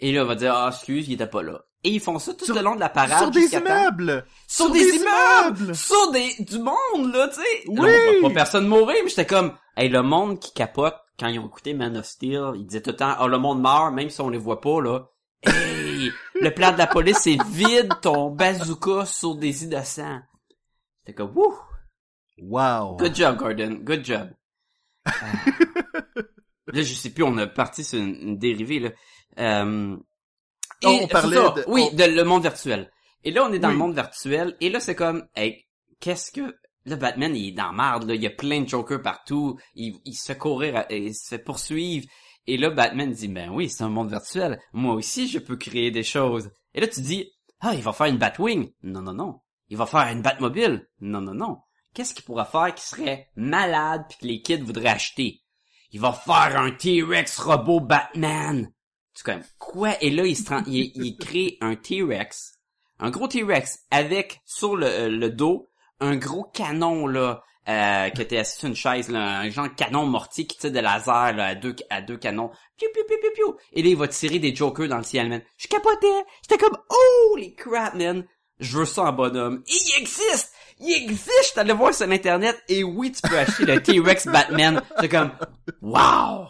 [0.00, 1.60] Et là, il va dire, ah, excuse, il était pas là.
[1.84, 3.18] Et ils font ça tout Sur- le long de la parade.
[3.20, 4.26] Sur des immeubles!
[4.48, 5.60] Sur, Sur des, des immeubles!
[5.60, 5.76] immeubles!
[5.76, 7.68] Sur des, du monde, là, tu sais!
[7.68, 7.88] Oui!
[7.88, 11.28] Là, on voit pas personne mourir, mais j'étais comme, hey, le monde qui capote, quand
[11.28, 13.92] ils ont écouté Man of Steel, ils disaient tout le temps, oh, le monde meurt,
[13.92, 15.06] même si on les voit pas, là.
[15.42, 16.10] Hey!
[16.40, 20.20] le plan de la police, c'est vide ton bazooka sur des innocents.
[21.06, 21.54] J'étais comme, wouh!
[22.42, 22.96] Wow!
[22.96, 23.78] Good job, Gordon.
[23.82, 24.30] Good job.
[25.06, 25.12] Euh,
[26.72, 28.90] là, je sais plus, on a parti sur une, une dérivée, là.
[29.38, 29.96] Euh,
[30.82, 32.90] et On parlait ça, de- Oui, on- de le monde virtuel.
[33.22, 33.74] Et là, on est dans Oui.
[33.74, 35.66] le monde virtuel, et là, c'est comme, hey,
[36.00, 36.56] qu'est-ce que...
[36.86, 38.14] Là, Batman, il est dans marde, là.
[38.14, 39.58] Il y a plein de Jokers partout.
[39.74, 42.06] Il, se courir, il se fait poursuivre.
[42.46, 44.60] Et là, Batman dit, ben oui, c'est un monde virtuel.
[44.72, 46.50] Moi aussi, je peux créer des choses.
[46.74, 48.70] Et là, tu dis, ah, il va faire une Batwing.
[48.82, 49.40] Non, non, non.
[49.68, 50.86] Il va faire une Batmobile.
[51.00, 51.58] Non, non, non.
[51.94, 55.40] Qu'est-ce qu'il pourra faire qui serait malade puis que les kids voudraient acheter?
[55.92, 58.70] Il va faire un T-Rex robot Batman.
[59.14, 60.02] C'est comme, quoi?
[60.02, 62.58] Et là, il se il, il crée un T-Rex.
[62.98, 68.22] Un gros T-Rex avec, sur le, euh, le dos, un gros canon, là, euh, qui
[68.22, 71.34] était assis sur une chaise, là, un genre de canon mortier qui tire des lasers,
[71.34, 72.50] là, à deux, à deux canons.
[72.76, 73.56] Piou, piou, piou, piou, piou.
[73.72, 75.42] Et là, il va tirer des jokers dans le ciel, man.
[75.56, 76.24] Je capotais.
[76.42, 76.76] J'étais comme,
[77.32, 78.24] holy crap, man.
[78.60, 79.62] Je veux ça en bonhomme.
[79.66, 80.52] Et il existe!
[80.80, 81.30] Il existe!
[81.42, 84.82] Je suis allé voir sur Internet, et oui, tu peux acheter le T-Rex Batman.
[85.00, 85.32] C'est comme,
[85.80, 86.46] wow!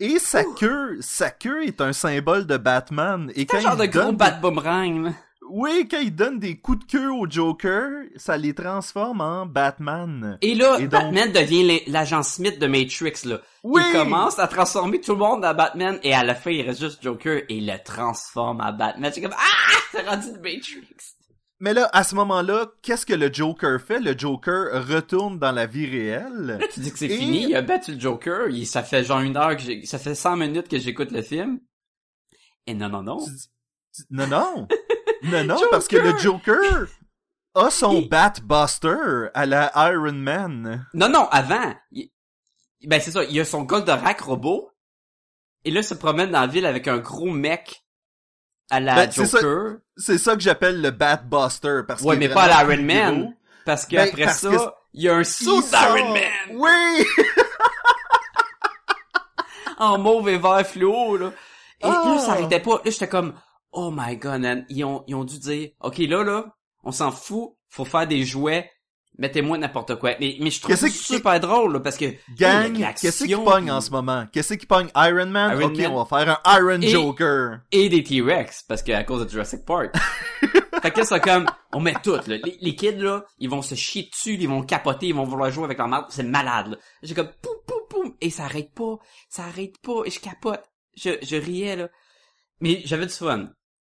[0.00, 3.32] Et sa queue, sa queue est un symbole de Batman.
[3.34, 5.12] Et quand un genre de gros bat boomerang.
[5.50, 10.38] Oui, quand il donne des coups de queue au Joker, ça les transforme en Batman.
[10.42, 13.40] Et là, Et donc- Batman devient l'agent Smith de Matrix, là.
[13.64, 13.82] Oui!
[13.86, 16.80] Il commence à transformer tout le monde en Batman, et à la fin, il reste
[16.80, 19.10] juste Joker, et il le transforme en Batman.
[19.14, 19.78] C'est comme, ah!
[19.92, 20.86] C'est rendu de Matrix.
[21.60, 23.98] Mais là, à ce moment-là, qu'est-ce que le Joker fait?
[23.98, 26.58] Le Joker retourne dans la vie réelle.
[26.60, 29.02] Là, tu dis que c'est Et- fini, il a battu le Joker, il, ça fait
[29.02, 31.58] genre une heure que j'ai, ça fait 100 minutes que j'écoute le film.
[32.68, 33.24] Et non, non, non.
[33.24, 33.48] Tu dis-
[33.96, 34.68] tu- Non, non.
[35.22, 36.86] Non, non, parce que le Joker
[37.54, 40.86] a son Il- Batbuster à la Iron Man.
[40.94, 41.74] Non, non, avant.
[41.92, 42.10] il-
[42.84, 44.70] Ben, c'est ça, il a son Goldorak robot,
[45.64, 47.82] et là, il se promène dans la ville avec un gros mec
[48.70, 49.78] à la Ben, c'est ça- Joker.
[49.96, 51.80] C'est ça que j'appelle le Batbuster.
[51.88, 53.20] Parce Ouais, mais pas à l'Iron Man.
[53.22, 53.34] gros.
[53.64, 54.56] Parce Ben, qu'après parce ça, que
[54.94, 56.22] il y a un saut d'Iron Man
[56.54, 57.06] Oui!
[59.78, 61.26] en mauve et vert fluo, là.
[61.80, 62.02] Et Ah!
[62.06, 62.80] là, ça arrêtait pas.
[62.84, 63.34] Là, j'étais comme,
[63.72, 64.66] oh my god, man.
[64.68, 66.46] Ils ont, ils ont dû dire, ok, là, là,
[66.84, 68.70] on s'en fout, faut faire des jouets,
[69.18, 70.12] mettez-moi n'importe quoi.
[70.20, 73.80] Mais, mais je trouve ça super drôle, là, parce que, Gang, qu'est-ce qui pogne en
[73.80, 74.26] ce moment?
[74.32, 75.58] Qu'est-ce qui pogne Iron Man?
[75.58, 75.92] Iron ok, Man.
[75.92, 77.60] on va faire un Iron Et- Joker.
[77.72, 79.94] et des T-Rex, parce que à cause de Jurassic Park.
[80.82, 82.22] fait que là, c'est comme, on met tout, là.
[82.26, 85.50] Les, les kids, là, ils vont se chier dessus, ils vont capoter, ils vont vouloir
[85.50, 86.06] jouer avec leur marde.
[86.10, 86.76] C'est malade, là.
[87.02, 88.96] J'ai comme, poum, poum, poum, et ça arrête pas,
[89.28, 90.62] ça arrête pas, et je capote.
[90.96, 91.88] Je, je riais, là.
[92.60, 93.50] Mais j'avais du fun.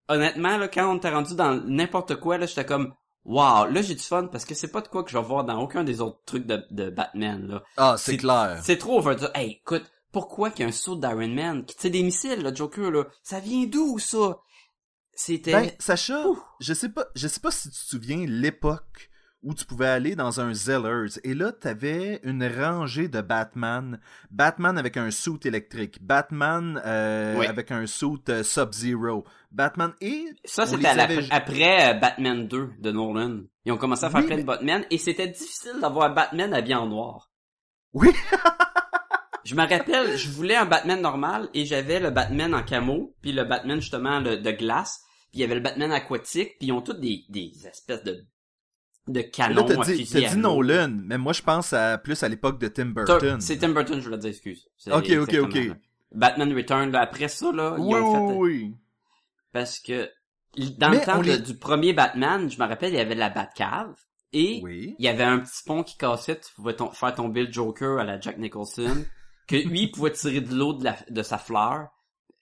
[0.08, 3.94] Honnêtement, là, quand on était rendu dans n'importe quoi, là, j'étais comme, wow, là, j'ai
[3.94, 6.00] du fun, parce que c'est pas de quoi que je vais voir dans aucun des
[6.00, 7.62] autres trucs de, de Batman, là.
[7.76, 8.60] Ah, c'est clair.
[8.62, 9.26] C'est trop overdo.
[9.34, 11.64] Hey, écoute, pourquoi qu'il y a un saut d'Iron Man?
[11.64, 13.04] Qui tire des missiles, le Joker, là?
[13.22, 14.38] Ça vient d'où, ça?
[15.12, 15.52] C'était...
[15.52, 16.24] Ben, Sacha,
[16.60, 19.10] je sais pas, je sais pas si tu te souviens l'époque
[19.44, 24.76] où tu pouvais aller dans un Zellers et là t'avais une rangée de Batman, Batman
[24.78, 27.46] avec un suit électrique, Batman euh, Oui.
[27.46, 32.90] avec un suit euh, Sub-Zero, Batman et ça, c'était avait- après euh, Batman 2 de
[32.90, 33.42] Nolan.
[33.66, 36.74] Ils ont commencé à faire Oui, plein de Batman et c'était difficile d'avoir Batman habillé
[36.74, 37.30] en noir.
[37.92, 38.08] Oui.
[39.44, 43.32] je me rappelle, je voulais un Batman normal et j'avais le Batman en camo, puis
[43.32, 46.72] le Batman justement le- de glace, puis il y avait le Batman aquatique, puis ils
[46.72, 48.24] ont tous des, des espèces de
[49.06, 50.36] de Là, canons t'as dit, à dit.
[50.38, 53.40] Nolan, mais moi je pense à plus à l'époque de Tim Burton.
[53.40, 54.66] C'est Tim Burton, je voulais dire, excuse.
[54.90, 55.54] Ok, ok, ok.
[55.54, 55.74] là.
[56.12, 58.34] Batman Return, là, après ça, là, ils Oui, ont fait...
[58.36, 58.74] oui.
[59.52, 60.08] Parce que,
[60.78, 63.30] dans Mais le temps de- du premier Batman, je me rappelle, il y avait la
[63.30, 63.94] Batcave,
[64.32, 64.94] et Oui.
[64.98, 68.04] il y avait un petit pont qui cassait, tu pouvais faire tomber le Joker à
[68.04, 69.04] la Jack Nicholson,
[69.48, 71.88] que lui, il pouvait tirer de l'eau de, sa fleur,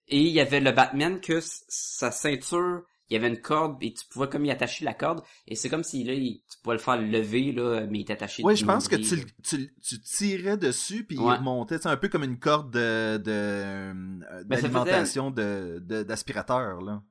[0.09, 3.93] et il y avait le Batman que sa ceinture, il y avait une corde et
[3.93, 6.77] tu pouvais comme y attacher la corde et c'est comme si là il- tu pouvais
[6.77, 9.75] le faire lever là mais il est attaché Oui, du je pense que tu, tu,
[9.83, 11.37] tu tirais dessus puis il Ouais.
[11.37, 13.93] remontait, c'est un peu comme une corde de de euh,
[14.47, 17.03] Ben, d'alimentation de d'aspirateur là.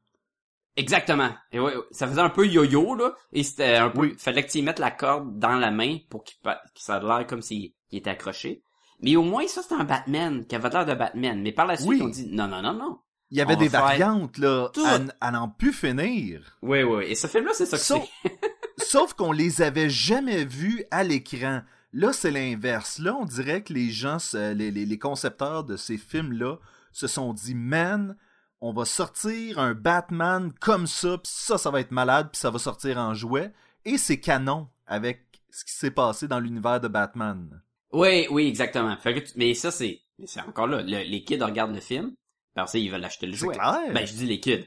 [0.78, 1.30] Exactement.
[1.52, 4.16] Et ouais, ouais, ça faisait un peu yo-yo là et c'était un peu Oui.
[4.18, 6.98] fallait que tu y mettes la corde dans la main pour qu'il pa- que ça
[6.98, 8.64] ait l'air comme s'il il était accroché.
[9.02, 11.76] Mais au moins ça c'était un Batman qui avait l'air de Batman, mais par la
[11.76, 12.02] suite Oui.
[12.02, 13.00] on dit non non non non.
[13.32, 14.86] Il y avait On des variantes là tout.
[15.22, 16.58] à, n'en plus finir.
[16.62, 18.40] Oui oui, et ce film là c'est ça que Sauf, c'est.
[18.86, 21.62] sauf qu'on les avait jamais vus à l'écran.
[21.94, 23.00] Là, c'est l'inverse.
[23.00, 26.56] Là, on dirait que les gens, les, les, les concepteurs de ces films-là
[26.94, 28.16] se sont dit, man,
[28.62, 32.50] on va sortir un Batman comme ça, puis ça, ça va être malade, puis ça
[32.50, 33.52] va sortir en jouet.
[33.84, 37.62] Et c'est canon avec ce qui s'est passé dans l'univers de Batman.
[37.92, 38.96] Oui, oui, exactement.
[38.96, 40.82] Fait que tu- mais ça, c'est, mais c'est encore là.
[40.82, 42.14] Le- les kids regardent le film,
[42.56, 43.56] parce qu'ils veulent acheter le jouet.
[43.56, 43.92] clair.
[43.94, 44.66] Ben, je dis les kids.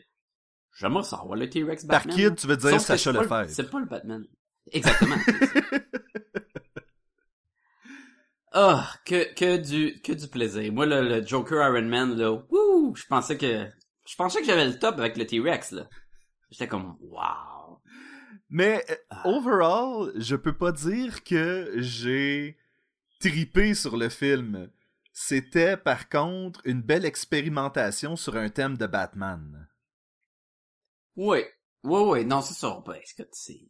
[0.77, 2.17] J'aimerais savoir le T-Rex Par Batman.
[2.17, 3.49] kid, tu veux dire Sauf Sacha le- Lefebvre.
[3.51, 4.25] C'est pas le Batman.
[4.73, 5.17] Exactement.
[8.57, 10.73] Ah, que, que du, que du plaisir.
[10.73, 13.67] Moi, le, le Joker Iron Man, là, wouh, je pensais que,
[14.07, 15.89] je pensais que j'avais le top avec le T-Rex, là.
[16.51, 17.81] J'étais comme, wow.
[18.51, 19.23] Mais euh, Ah.
[19.27, 22.57] overall, je peux pas dire que j'ai
[23.19, 24.71] tripé sur le film.
[25.17, 29.69] C'était par contre une belle expérimentation sur un thème de Batman.
[31.17, 31.49] Ouais.
[31.85, 32.83] Ouais, ouais, non, c'est ça.
[32.85, 32.99] Ben,
[33.33, 33.61] c'est-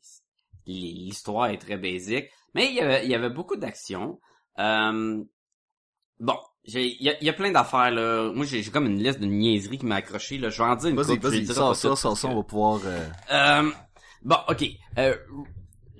[0.66, 2.30] l'histoire est très basique.
[2.54, 4.18] Mais il y avait, il y avait beaucoup d'action.
[4.58, 5.22] Euh,
[6.20, 8.32] bon, il y a, il y a plein d'affaires, là.
[8.32, 10.48] Moi, j'ai, comme une liste de niaiseries qui m'a accroché, là.
[10.48, 12.80] Je vais en dire une Vas-y, couple, vas-y, pas ça, ça, que- on va pouvoir...
[12.84, 13.70] euh, Euh,
[14.22, 14.64] bon, ok.
[14.96, 15.16] Euh,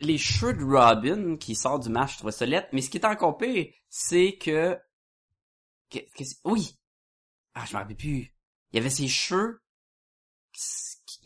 [0.00, 2.68] les cheveux de Robin qui sort du match, je trouve ça lettre.
[2.72, 4.78] Mais ce qui est encore pire, c'est que...
[6.44, 6.76] oui!
[7.54, 8.32] Ah, je m'en rappelle plus.
[8.72, 9.60] Il y avait ses cheveux...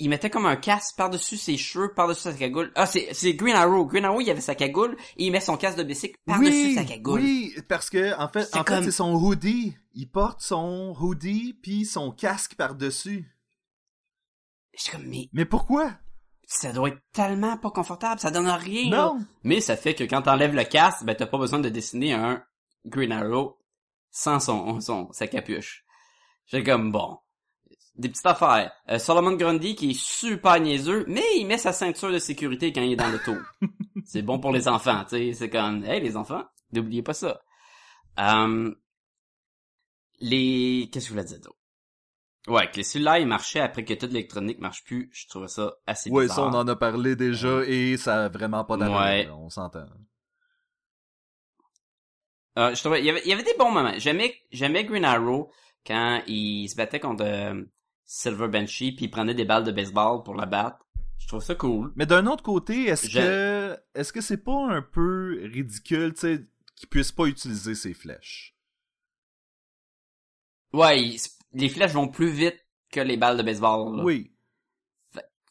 [0.00, 2.70] Il mettait comme un casque par-dessus ses cheveux, par-dessus sa cagoule.
[2.76, 3.85] Ah, c'est, c'est Green Arrow.
[3.85, 6.74] Green Arrow, il avait sa cagoule et il met son casque de bicycle par-dessus oui,
[6.74, 7.20] sa cagoule.
[7.20, 9.76] Oui, parce que en fait, C'est en fait, comme- c'est son hoodie.
[9.94, 13.28] Il porte son hoodie puis son casque par-dessus.
[14.74, 15.92] J'étais comme, mais Mais pourquoi?
[16.50, 18.90] ça doit être tellement pas confortable, ça donne rien.
[18.90, 18.96] là.
[19.12, 19.26] Non.
[19.42, 22.42] Mais ça fait que quand t'enlèves le casque, ben t'as pas besoin de dessiner un
[22.87, 23.58] Green Arrow
[24.11, 25.85] sans son, son sa capuche.
[26.47, 27.18] J'ai comme bon.
[27.97, 28.73] Des petites affaires.
[28.88, 32.81] Euh, Solomon Grundy qui est super niaiseux, mais il met sa ceinture de sécurité quand
[32.83, 33.38] il est dans le tour.
[34.07, 35.33] c'est bon pour les enfants, tu sais.
[35.33, 37.40] C'est comme, hey les enfants, n'oubliez pas ça.
[38.21, 38.73] Euh,
[40.21, 41.57] les, qu'est-ce que je voulais dire d'autre?
[42.47, 45.75] Ouais, que les cellulaires ils marchaient après que toute l'électronique marche plus, je trouvais ça
[45.87, 46.37] assez Ouais, bizarre.
[46.37, 48.97] ça, on en a parlé déjà et ça a vraiment pas d'allure.
[48.97, 49.29] Ouais.
[49.31, 49.85] On s'entend.
[52.59, 53.94] Euh, je trouvais, il y avait, il y avait des bons moments.
[53.99, 55.51] J'aimais, j'aimais Green Arrow
[55.87, 57.62] quand il se battait contre euh,
[58.05, 60.85] Silver Banshee puis il prenait des balles de baseball pour la battre.
[61.18, 61.92] Je trouve ça cool.
[61.97, 66.21] Mais d'un autre côté, est-ce Je- que est-ce que c'est pas un peu ridicule, tu
[66.21, 68.55] sais, qu'il puisse pas utiliser ses flèches?
[70.73, 71.21] Ouais, il-
[71.53, 72.59] les flèches vont plus vite
[72.90, 73.97] que les balles de baseball.
[73.97, 74.05] là.
[74.05, 74.33] Oui.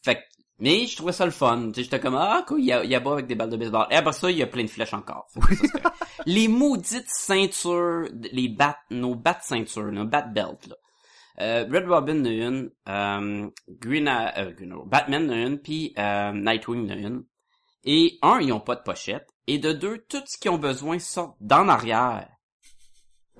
[0.04, 0.22] Fait que-
[0.60, 1.72] mais je trouvais ça le fun.
[1.76, 3.88] J'étais comme, ah, cool, il y a, y a bas avec des balles de baseball.
[3.92, 5.28] Et après ça, il y a plein de flèches encore.
[5.30, 5.40] Ça,
[6.26, 10.76] les maudites ceintures, les bat, nos bat ceintures, nos bat belts, là.
[11.40, 16.90] Euh, Red Robin a une, euh, Green, euh, Green Batman a une, puis euh, Nightwing
[16.90, 17.26] a une.
[17.84, 19.30] Et un, ils ont pas de pochette.
[19.46, 22.28] Et de deux, tout ce qu'ils ont besoin sort d'en arrière.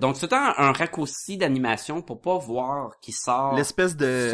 [0.00, 4.30] Donc c'est un, un raccourci d'animation pour pas voir qui sort L'espèce de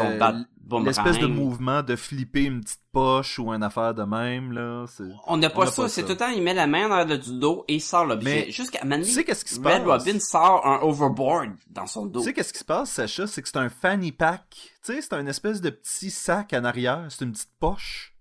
[0.83, 4.85] l'espèce de mouvement de flipper une petite poche ou une affaire de même là,
[5.27, 7.17] On n'a pas On ça, c'est tout le temps, il met la main dans le
[7.17, 8.45] du dos et il sort l'objet.
[8.45, 10.03] Mais Jusqu'à tu sais qu'est-ce qui se Red passe?
[10.05, 12.19] Robin sort un overboard dans son dos.
[12.19, 14.43] Tu sais qu'est-ce qui se passe, Sacha, c'est que c'est un fanny pack.
[14.83, 18.13] Tu sais, c'est un espèce de petit sac en arrière, c'est une petite poche.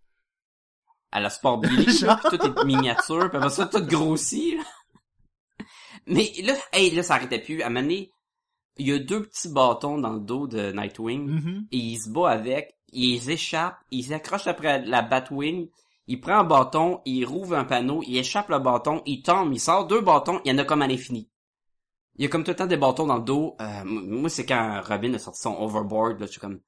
[1.12, 2.20] à la Sport Billy, Genre.
[2.20, 4.56] tout est miniature, puis après ça, tout grossi.
[6.06, 7.62] Mais là, hey, là, ça arrêtait plus.
[7.62, 8.10] À un moment donné,
[8.76, 11.66] il y a deux petits bâtons dans le dos de Nightwing, Mhm.
[11.70, 15.68] et il se bat avec, il échappe, il s'accroche après la Batwing,
[16.06, 19.60] il prend un bâton, il rouvre un panneau, il échappe le bâton, il tombe, il
[19.60, 21.28] sort deux bâtons, il y en a comme à l'infini.
[22.16, 23.56] Il y a comme tout le temps des bâtons dans le dos.
[23.60, 26.60] Euh, moi, c'est quand Robin a sorti son overboard, là, je suis comme,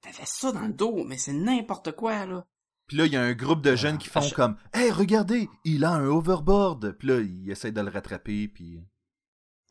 [0.00, 2.44] t'avais ça dans le dos, mais c'est n'importe quoi, là.
[2.86, 4.90] Puis là, il y a un groupe de jeunes qui font Ah, je- comme Hey,
[4.90, 6.92] regardez, il a un overboard.
[6.98, 8.80] Puis là, ils essayent de le rattraper, puis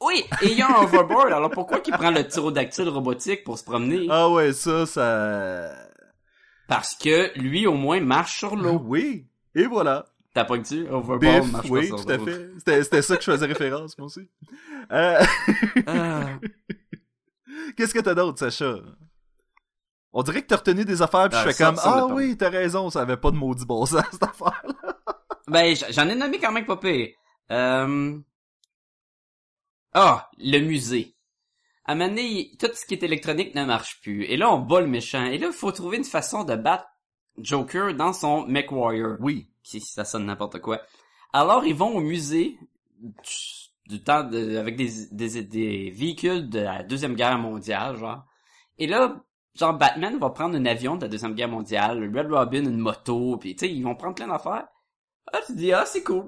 [0.01, 3.57] Oui, et il y a un overboard, alors pourquoi qu'il prend le tyrodactyle robotique pour
[3.59, 4.07] se promener?
[4.09, 5.71] Ah ouais, ça, ça...
[6.67, 8.81] Parce que lui, au moins, marche sur l'eau.
[8.85, 10.05] Oui, et voilà.
[10.33, 12.25] T'as pas dit overboard Biff, marche oui, pas sur tout à l'eau.
[12.25, 12.49] fait.
[12.57, 14.27] C'était c'était ça que je faisais référence, moi aussi.
[14.91, 15.23] Euh,
[15.85, 16.25] Ah.
[17.77, 18.77] Qu'est-ce que t'as d'autre, Sacha?
[20.13, 22.37] On dirait que t'as retenu des affaires pis Ah, je fais ça, comme, ah oui,
[22.37, 24.73] t'as raison, ça avait pas de maudit bon sens, cette affaire-là.
[25.47, 27.09] Ben, j'en ai nommé quand même pas pire.
[27.51, 28.17] Euh...
[29.93, 31.15] Ah, le musée.
[31.85, 34.23] À un moment donné, tout ce qui est électronique ne marche plus.
[34.23, 35.25] Et là, on bat le méchant.
[35.25, 36.85] Et là, il faut trouver une façon de battre
[37.37, 39.17] Joker dans son MechWarrior.
[39.19, 39.49] Oui.
[39.63, 40.81] Si ça sonne n'importe quoi.
[41.33, 42.57] Alors, ils vont au musée
[42.99, 48.23] du- du temps de, avec des, des, des véhicules de la Deuxième Guerre mondiale, genre.
[48.79, 49.21] Et là,
[49.55, 53.37] genre, Batman va prendre un avion de la Deuxième Guerre mondiale, Red Robin une moto,
[53.37, 54.67] puis tu sais, ils vont prendre plein d'affaires.
[55.31, 56.27] Ah, tu dis, ah, c'est cool.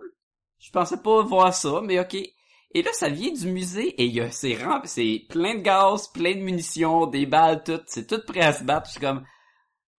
[0.59, 2.15] Je pensais pas voir ça, mais ok.
[2.15, 5.61] Et là, ça vient du musée, et il y a, c'est rem- c'est plein de
[5.61, 8.99] gaz, plein de munitions, des balles, tout, c'est tout prêt à se battre, je suis
[9.01, 9.23] comme,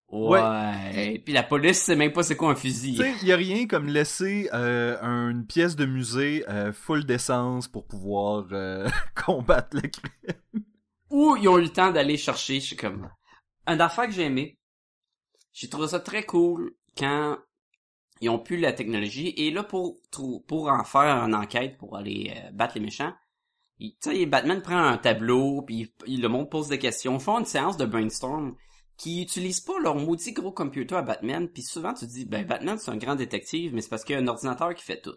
[0.08, 1.18] ouais.
[1.24, 2.96] Puis la police sait même pas c'est quoi un fusil.
[2.96, 7.66] Tu sais, y a rien comme laisser euh, une pièce de musée euh, full d'essence
[7.66, 8.88] pour pouvoir euh,
[9.26, 10.64] combattre le crime.
[11.16, 13.08] Ou ils ont eu le temps d'aller chercher, je suis comme...
[13.64, 14.58] Un affaire que j'ai aimé,
[15.54, 17.38] j'ai trouvé ça très cool quand
[18.20, 19.96] ils ont pu la technologie, et là, pour,
[20.46, 23.14] pour en faire une enquête, pour aller euh, battre les méchants,
[23.78, 27.46] tu sais, Batman prend un tableau, puis il, le monde pose des questions, font une
[27.46, 28.54] séance de brainstorm,
[28.98, 32.76] qui utilisent pas leur maudit gros computer à Batman, puis souvent tu dis, ben Batman
[32.78, 35.16] c'est un grand détective, mais c'est parce qu'il y a un ordinateur qui fait tout.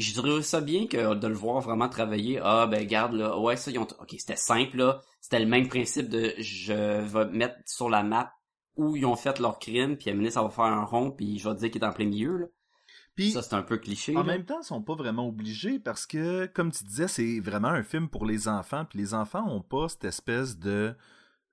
[0.00, 2.40] Je trouve ça bien que de le voir vraiment travailler.
[2.42, 5.68] Ah ben garde là, ouais ça ils ont OK, c'était simple là, c'était le même
[5.68, 8.32] principe de je vais mettre sur la map
[8.76, 10.84] où ils ont fait leur crime puis à un moment donné, ça va faire un
[10.84, 12.46] rond puis je vais te dire qu'il est en plein milieu là.
[13.14, 14.16] Puis, Ça c'est un peu cliché.
[14.16, 14.32] en là.
[14.32, 17.82] même temps, ils sont pas vraiment obligés parce que, comme tu disais, c'est vraiment un
[17.82, 18.84] film pour les enfants.
[18.88, 20.94] Puis les enfants ont pas cette espèce de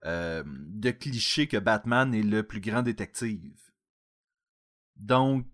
[0.06, 3.60] euh, de cliché que Batman est le plus grand détective.
[4.96, 5.46] Donc,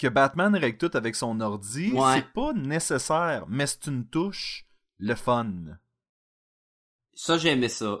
[0.00, 2.14] que Batman règle tout avec son ordi, Ouais.
[2.16, 4.66] c'est pas nécessaire, mais c'est une touche,
[4.98, 5.52] le fun.
[7.14, 8.00] Ça j'ai aimé ça.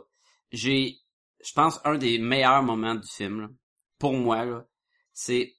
[0.52, 0.96] J'ai
[1.44, 3.48] je pense un des meilleurs moments du film là,
[3.98, 4.66] pour moi
[5.12, 5.54] c'est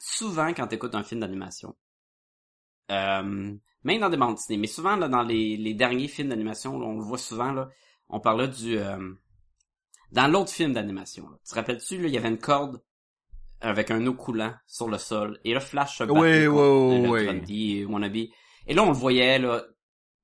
[0.00, 1.76] souvent quand t'écoutes un film d'animation.
[2.90, 6.74] Euh, même dans des bandes dessinées, mais souvent là, dans les, les derniers films d'animation,
[6.76, 7.68] on le voit souvent là,
[8.08, 9.12] on parlait du euh,
[10.12, 11.26] dans l'autre film d'animation.
[11.44, 12.82] Tu te rappelles-tu il y avait une corde
[13.60, 17.26] avec un eau coulant sur le sol et là Flash se battait Oui, contre oui,
[17.26, 17.78] le oui.
[17.80, 18.16] Et Wannabe.
[18.16, 19.62] Et là on le voyait là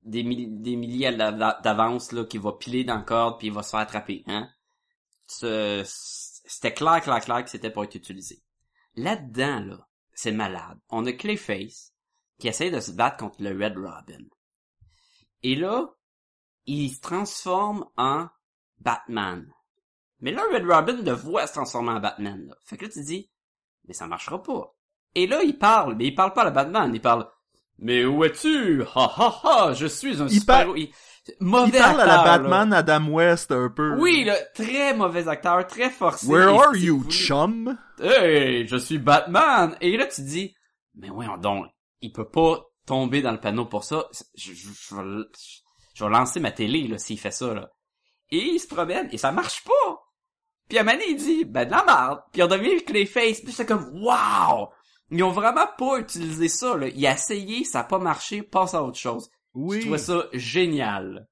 [0.02, 3.52] des, milli- des milliers d'a- d'avance là qui va piler dans la corde puis il
[3.52, 4.48] va se faire attraper, hein.
[5.26, 8.42] C'était clair, clair, clair que c'était pour être utilisé.
[8.96, 10.78] Là-dedans, là, c'est malade.
[10.90, 11.94] On a Clayface
[12.38, 14.24] qui essaie de se battre contre le Red Robin.
[15.42, 15.94] Et là,
[16.66, 18.26] il se transforme en
[18.80, 19.50] Batman.
[20.22, 22.46] Mais là, Red Robin le voit se transformer en Batman.
[22.48, 22.54] Là.
[22.64, 23.30] Fait que là, tu dis,
[23.86, 24.74] mais ça marchera pas.
[25.14, 27.28] Et là, il parle, mais il parle pas à la Batman, il parle,
[27.78, 28.82] mais où es-tu?
[28.94, 30.68] Ha ha ha, je suis un Il super...
[30.76, 30.90] il-
[31.38, 32.38] Mauvais Il parle à la acteur, là.
[32.38, 33.96] Batman Adam West un peu.
[34.00, 36.26] Oui, là, très mauvais acteur, très forcé.
[36.26, 37.10] Where are you, voulu.
[37.12, 37.78] chum?
[38.00, 39.76] Hey, je suis Batman!
[39.80, 40.52] Et là, tu dis,
[40.96, 41.66] mais ouais, donc,
[42.00, 44.06] il peut pas tomber dans le panneau pour ça.
[44.34, 45.24] Je, je, je vais,
[45.94, 47.70] je vais lancer ma télé, là, s'il fait ça, là.
[48.30, 50.01] Et il se promène, et ça marche pas!
[50.72, 52.20] Puis à donné, il dit, ben, de la merde!
[52.32, 54.70] Puis on devient le Clayface, puis c'est comme, wow!
[55.10, 56.88] Ils ont vraiment pas utilisé ça, là.
[56.88, 59.28] Il a essayé, ça a pas marché, passe à autre chose.
[59.54, 59.80] Je Oui.
[59.80, 61.28] trouvais ça génial.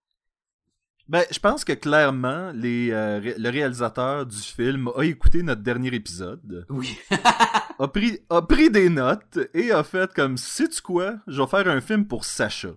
[1.08, 5.62] Ben, je pense que clairement, les, euh, ré- le réalisateur du film a écouté notre
[5.62, 6.98] dernier épisode, Oui.
[7.78, 11.14] a pris, a pris des notes et a fait comme, sais-tu quoi?
[11.26, 12.68] Je vais faire un film pour Sacha.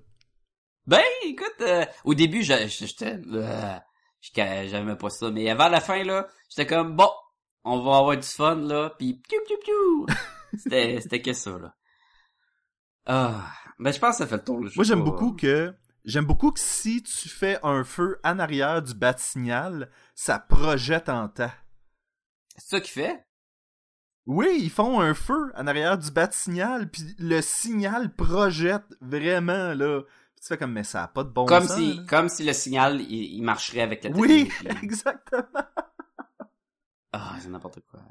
[0.87, 3.79] Ben, écoute, euh, au début, je- je- j'étais, euh, je-
[4.33, 7.09] j'aimais pas ça, mais avant la fin, là, j'étais comme, bon,
[7.63, 10.05] on va avoir du fun, là, pis piou, piou, piou.
[10.57, 11.75] C'était, c'était que ça, là.
[13.05, 15.73] Ah, ben, je pense que ça fait le tour, Moi, j'aime beaucoup que,
[16.05, 21.27] j'aime beaucoup que si tu fais un feu en arrière du bat-signal, ça projette en
[21.27, 21.51] temps.
[22.55, 23.25] C'est ça qu'il fait?
[24.25, 30.01] Oui, ils font un feu en arrière du bat-signal, puis le signal projette vraiment, là.
[30.43, 31.77] Tu fais comme, mais ça a pas de bon comme sens.
[31.77, 32.03] si, là.
[32.05, 34.77] comme si le signal, il, il marcherait avec la Oui, technologie.
[34.83, 35.63] exactement.
[37.13, 38.01] Ah, c'est n'importe quoi.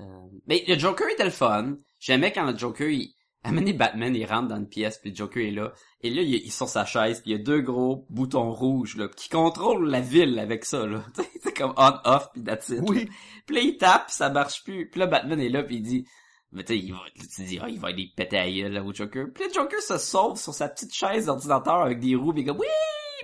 [0.00, 0.04] Euh,
[0.46, 1.76] Mais le Joker était le fun.
[1.98, 3.14] J'aimais quand le Joker, il...
[3.46, 5.72] Donné, Batman, il rentre dans une pièce, puis le Joker est là.
[6.02, 8.96] Et là, il est sur sa chaise, puis il y a deux gros boutons rouges,
[8.96, 11.02] là, qui contrôlent la ville avec ça, là.
[11.42, 12.80] C'est comme on-off, puis that's it.
[12.82, 13.06] Oui.
[13.06, 13.10] là.
[13.46, 14.88] Puis là, il tape, puis ça marche plus.
[14.90, 16.06] Puis là, Batman est là, puis il dit...
[16.52, 18.72] Mais tu sais, il va, tu te dis, ah, il va aller péter à gueule,
[18.72, 19.26] là, au Joker.
[19.34, 22.58] Puis le Joker se sauve sur sa petite chaise d'ordinateur avec des roues, est comme,
[22.58, 22.66] oui!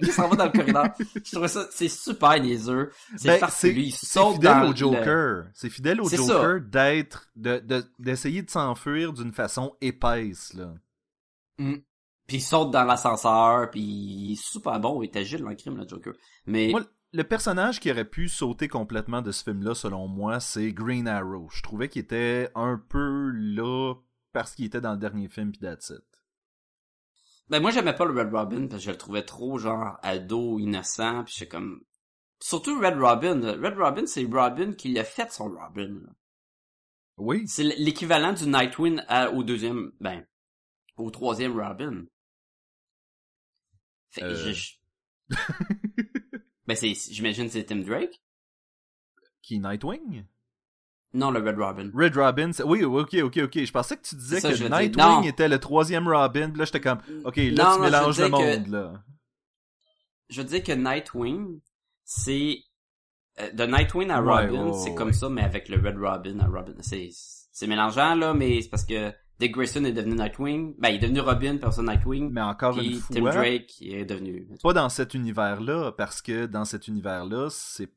[0.01, 0.87] Puis il s'en va dans le corridor.
[1.25, 2.91] Je trouvais ça, c'est super niaiseux.
[3.17, 3.81] C'est Ben, farfelu.
[3.83, 5.45] Il c'est saute fidèle dans au le- Joker.
[5.55, 10.73] C'est fidèle au Joker d'être, de, de- d'essayer de s'enfuir d'une façon épaisse, là.
[11.59, 11.75] Mm.
[12.29, 15.57] Puis il saute dans l'ascenseur, puis il est super bon, il est agile dans le
[15.57, 16.13] crime, le Joker.
[16.47, 16.83] Mais Moi,
[17.13, 21.49] le personnage qui aurait pu sauter complètement de ce film-là, selon moi, c'est Green Arrow.
[21.51, 23.95] Je trouvais qu'il était un peu là
[24.33, 26.03] parce qu'il était dans le dernier film, puis that's it.
[27.49, 30.59] Ben moi j'aimais pas le Red Robin parce que je le trouvais trop genre ado,
[30.59, 31.83] innocent, puis j'étais comme
[32.41, 33.41] surtout Red Robin.
[33.41, 35.89] Red Robin c'est Robin qui l'a fait son Robin.
[36.05, 36.13] là.
[37.17, 37.49] Oui.
[37.49, 40.27] C'est l'équivalent du Nightwing à- au deuxième ben
[40.99, 42.05] au troisième Robin.
[44.11, 44.53] Fait Euh.
[44.53, 44.75] je-
[46.69, 48.21] ben c'est j'imagine c'est Tim Drake.
[49.43, 50.25] Qui, Nightwing?
[51.15, 51.91] Non le Red Robin.
[51.95, 53.65] Red Robin, c'est- oui, ok, ok, ok.
[53.65, 54.63] Je pensais que tu disais ça, que.
[54.69, 58.27] Nightwing était le troisième Robin, là j'étais comme, ok, là Non, tu non, mélanges le
[58.27, 59.03] que- monde, là.
[60.29, 61.61] Je veux dire que Nightwing
[62.05, 62.59] c'est
[63.41, 64.95] euh, de Nightwing à Robin, ouais, c'est ouais.
[64.95, 66.75] comme ça mais avec le Red Robin à Robin.
[66.81, 69.11] C'est c'est mélangeant là mais c'est parce que
[69.41, 72.31] Dick Grayson est devenu Nightwing, ben il est devenu Robin personne Nightwing.
[72.33, 74.49] Mais encore Puis une Tim fois, Drake est devenu.
[74.63, 77.89] pas dans cet univers-là, parce que dans cet univers-là, c'est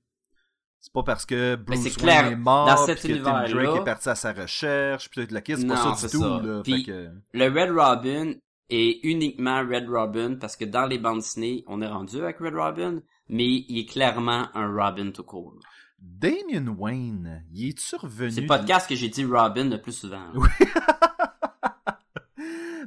[0.84, 3.84] c'est pas parce que Bruce c'est Wayne est mort, dans puis que Tim Drake est
[3.84, 6.42] parti à sa recherche, puis kit, c'est pas ça du tout, ça.
[6.42, 6.62] là.
[6.64, 7.10] Puis- Fait que...
[7.34, 8.34] Le Red Robin
[8.72, 12.56] est uniquement Red Robin parce que dans les bandes dessinées, on est rendu avec Red
[12.56, 15.54] Robin, mais il est clairement un Robin tout court.
[16.00, 18.32] Damien Wayne, il est-tu revenu...
[18.32, 20.26] C'est le podcast que j'ai dit Robin le plus souvent.
[20.34, 20.48] Oui.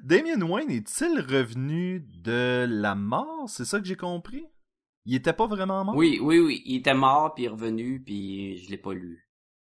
[0.02, 3.48] Damien Wayne est-il revenu de la mort?
[3.48, 4.44] C'est ça que j'ai compris?
[5.06, 5.96] Il était pas vraiment mort?
[5.96, 6.62] Oui, oui, oui.
[6.64, 9.28] Il était mort, puis il est revenu, puis je l'ai pas lu.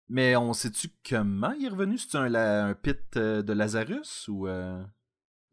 [0.08, 1.98] Mais on sait-tu comment il est revenu?
[1.98, 4.46] C'est un, un pit euh, de Lazarus ou...
[4.46, 4.82] euh?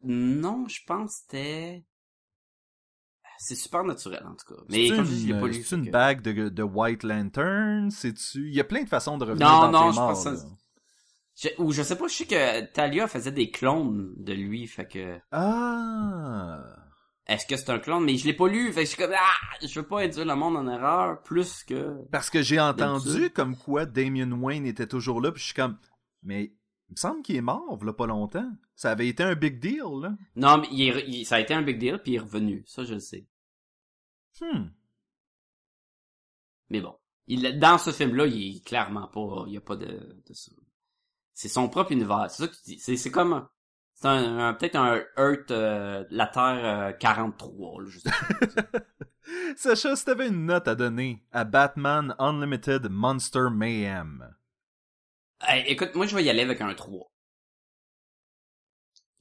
[0.04, 1.86] Non, je pense que c'était...
[3.40, 4.62] C'est super naturel, en tout cas.
[4.70, 5.54] Mais comme je dis, je l'ai une, pas lu.
[5.64, 7.90] fait une que- bague de, de White Lantern?
[7.90, 8.48] C'est-tu...
[8.48, 10.24] Il y a plein de façons de revenir Non, dans non, tes je morts, pense
[10.26, 10.48] que
[11.36, 14.88] Je- ou je sais pas, je sais que Talia faisait des clones de lui, fait
[14.88, 15.20] que...
[15.32, 16.64] Ah...
[17.26, 18.04] Est-ce que c'est un clone?
[18.04, 20.26] Mais je l'ai pas lu, fait que je suis comme, ah, je veux pas induire
[20.26, 21.96] le monde en erreur, plus que...
[22.12, 25.78] Parce que j'ai entendu comme quoi Damien Wayne était toujours là, puis je suis comme...
[26.22, 26.44] Mais
[26.90, 28.52] il me semble qu'il est mort, là, pas longtemps.
[28.76, 30.14] Ça avait été un big deal, là.
[30.36, 32.20] Non, mais il est re- il- ça a été un big deal, puis il est
[32.20, 32.64] revenu.
[32.68, 33.26] Ça, je le sais.
[34.42, 34.66] Hmm.
[36.70, 36.96] Mais bon.
[37.28, 39.86] Il, dans ce film-là, il est clairement pas, il y a pas de,
[40.28, 40.52] de ça.
[41.34, 42.28] C'est son propre univers.
[42.30, 42.80] C'est ça que tu dis.
[42.80, 43.48] C'est, c'est comme,
[43.96, 48.10] c'est un, un- peut-être un Earth, euh, la Terre euh, 43, là, je sais.
[49.56, 54.36] Sacha, si t'avais une note à donner à Batman Unlimited Monster Mayhem,
[55.42, 57.12] Hey, écoute, moi, je vais y aller avec un 3.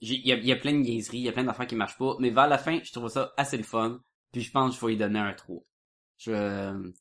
[0.03, 1.97] J'ai- Il y y a plein de niaiseries, il y a plein d'affaires qui marchent
[1.99, 4.01] pas, mais vers la fin, je trouve ça assez le fun,
[4.33, 5.63] puis je pense qu'il faut y donner un 3.
[6.19, 6.93] Je...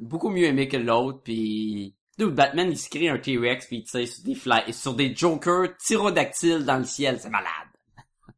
[0.00, 1.94] Beaucoup mieux aimé que l'autre, puis...
[2.20, 4.74] Dude, Batman, il se crée un T-Rex, puis il tire sur des fly...
[4.74, 7.46] sur des Jokers tyrodactyles dans le ciel, c'est malade.
[8.26, 8.32] je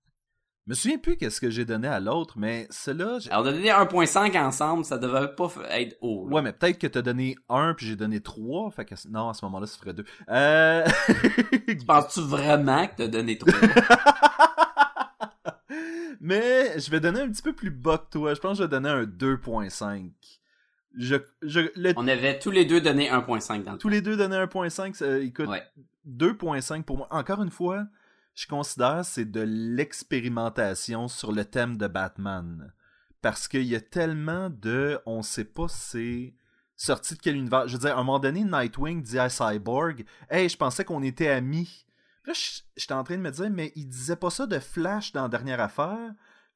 [0.68, 2.92] me souviens plus qu'est-ce que j'ai donné à l'autre, mais j'ai-
[3.32, 6.28] Alors, donner 1.5 ensemble, ça devait pas être haut.
[6.28, 6.36] là.
[6.36, 8.94] Ouais, mais peut-être que t'as donné un, puis j'ai donné trois, fait que...
[9.08, 10.04] Non, à ce moment-là, ça ferait deux.
[10.28, 10.86] Euh...
[11.88, 13.52] Penses-tu vraiment que t'as donné 3?
[16.20, 18.34] mais je vais donner un petit peu plus bas que toi.
[18.34, 20.12] Je pense que je vais donner un 2.5.
[20.96, 24.16] Je, je, le- On avait tous les deux donné 1.5 dans le tous les deux
[24.16, 25.62] donner 1.5, ça, écoute, Ouais.
[26.08, 27.08] 2.5 pour moi.
[27.10, 27.86] Encore une fois,
[28.34, 32.72] je considère c'est de l'expérimentation sur le thème de Batman.
[33.20, 34.98] Parce qu'il y a tellement de...
[35.06, 36.34] On sait pas c'est
[36.76, 37.68] sorti de quel univers.
[37.68, 41.02] Je veux dire, à un moment donné, Nightwing dit à Cyborg «Hey, je pensais qu'on
[41.02, 41.86] était amis.»
[42.26, 45.12] Là, je- j'étais en train de me dire «Mais il disait pas ça de Flash
[45.12, 46.12] dans Dernière Affaire.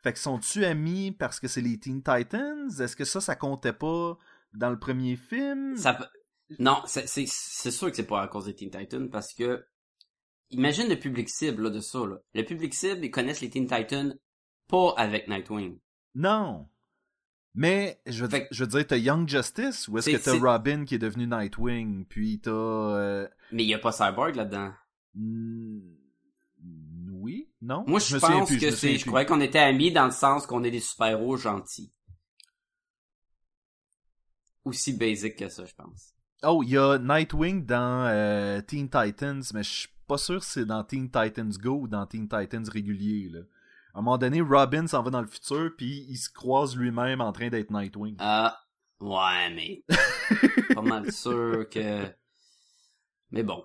[0.06, 2.68] Fait que sont-tu amis parce que c'est les Teen Titans?
[2.78, 4.16] Est-ce que ça, ça comptait pas
[4.54, 6.06] dans le premier film?» Ça peut-
[6.60, 9.66] Non, c'est sûr que c'est pas à cause des Teen Titans parce que
[10.50, 12.18] imagine le public cible là, de ça là.
[12.34, 14.16] Le public cible, ils connaissent les Teen Titans
[14.68, 15.80] pas avec Nightwing.
[16.14, 16.68] Non.
[17.56, 20.84] Mais, je veux, Fait je veux dire, t'as Young Justice ou est-ce que t'as Robin
[20.84, 22.52] qui est devenu Nightwing, puis t'as...
[22.52, 24.72] euh, Mais il y a pas Cyborg là-dedans.
[25.14, 25.95] hmm?
[27.62, 27.84] Non?
[27.86, 30.62] Moi je, pense plus, que c'est je croyais qu'on était amis dans le sens qu'on
[30.64, 31.92] est des super-héros gentils.
[34.64, 36.12] Aussi basic que ça, je pense.
[36.42, 40.50] Oh, il y a Nightwing dans euh, Teen Titans, mais je suis pas sûr si
[40.50, 43.40] c'est dans Teen Titans Go ou dans Teen Titans régulier, là.
[43.94, 47.22] À un moment donné, Robin s'en va dans le futur, puis il se croise lui-même
[47.22, 48.16] en train d'être Nightwing.
[48.18, 48.54] Ah,
[49.00, 49.82] ouais, mais
[50.74, 52.04] pas mal sûr que.
[53.30, 53.64] Mais bon,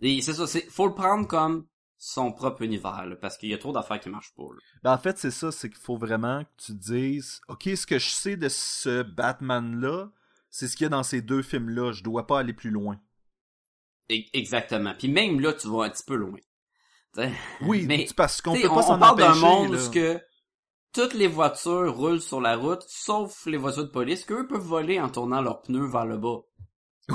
[0.00, 1.66] c'est ça, c'est faut le prendre comme
[2.02, 4.42] son propre univers, là, parce qu'il y a trop d'affaires qui marchent pas.
[4.44, 4.58] là.
[4.82, 7.86] Ben, en fait, c'est ça, c'est qu'il faut vraiment que tu te dises, OK, ce
[7.86, 10.08] que je sais de ce Batman-là,
[10.48, 12.98] c'est ce qu'il y a dans ces deux films-là, je dois pas aller plus loin.
[14.10, 14.94] E- Exactement.
[14.98, 16.38] Puis même là, tu vas un petit peu loin.
[17.12, 19.86] T'sais, Oui, mais parce qu'on peut on, pas on s'en parle d'un monde là.
[19.86, 20.18] où que
[20.94, 24.98] toutes les voitures roulent sur la route, sauf les voitures de police, qu'eux peuvent voler
[25.00, 26.38] en tournant leurs pneus vers le bas.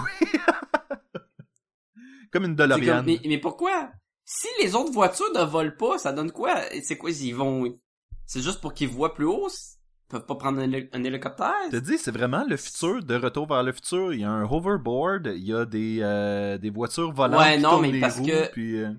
[2.31, 2.97] Comme une DeLorean.
[2.97, 3.89] comme, mais, mais pourquoi?
[4.25, 6.59] Si les autres voitures ne volent pas, ça donne quoi?
[6.83, 7.77] C'est quoi, ils vont...
[8.25, 9.47] C'est juste pour qu'ils voient plus haut?
[9.49, 11.53] Ils peuvent pas prendre un, héli- un hélicoptère?
[11.71, 14.13] Je te dis, c'est vraiment le futur de Retour vers le futur.
[14.13, 17.61] Il y a un hoverboard, il y a des, euh, des voitures volantes Ouais, qui
[17.61, 18.91] non, mais les parce roues, que- puis euh,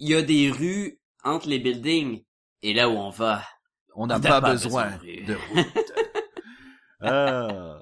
[0.00, 2.22] Il y a des rues entre les buildings.
[2.62, 3.42] Et là où on va,
[3.94, 5.92] on n'a pas, besoin besoin de route.
[7.04, 7.78] Ah.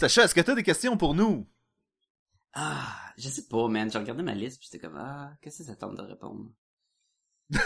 [0.00, 1.46] Sacha, est-ce que t'as des questions pour nous?
[2.54, 3.92] Ah, je sais pas, man.
[3.92, 6.50] J'ai regardé ma liste, puis j'étais comme, ah, qu'est-ce que ça tente de répondre?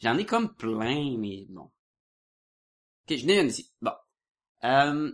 [0.00, 1.70] J'en ai comme plein, mais bon.
[3.04, 3.72] Ok, je n'ai une ici.
[3.80, 3.92] Bon.
[4.64, 5.12] Euh,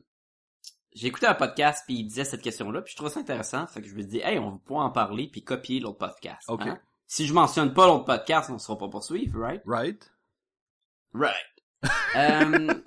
[0.95, 3.67] j'ai écouté un podcast, puis il disait cette question-là, puis je trouve ça intéressant.
[3.67, 6.49] Fait que je me dis, hey, on va pouvoir en parler, puis copier l'autre podcast.
[6.49, 6.63] Ok.
[6.63, 6.81] hein?
[7.07, 9.61] Si je mentionne pas l'autre podcast, on ne sera pas poursuivre, right?
[9.67, 10.11] Right?
[11.13, 11.35] Right.
[12.17, 12.73] Euh,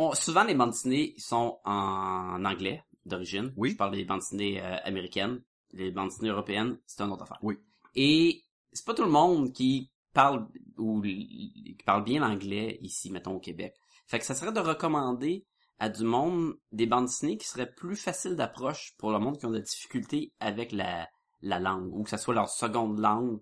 [0.00, 3.52] on- souvent, les bandes dessinées sont en anglais d'origine.
[3.56, 3.70] Oui.
[3.72, 5.42] Je parle des bandes dessinées euh, américaines.
[5.72, 7.38] Les bandes dessinées européennes, c'est une autre affaire.
[7.42, 7.56] Oui.
[7.94, 8.42] Et
[8.72, 13.40] c'est pas tout le monde qui parle ou qui parle bien l'anglais ici, mettons au
[13.40, 13.74] Québec.
[14.06, 15.44] Fait que ça serait de recommander
[15.78, 19.46] à du monde des bandes dessinées qui seraient plus faciles d'approche pour le monde qui
[19.46, 21.08] ont des difficultés avec la,
[21.42, 23.40] la langue ou que ça soit leur seconde langue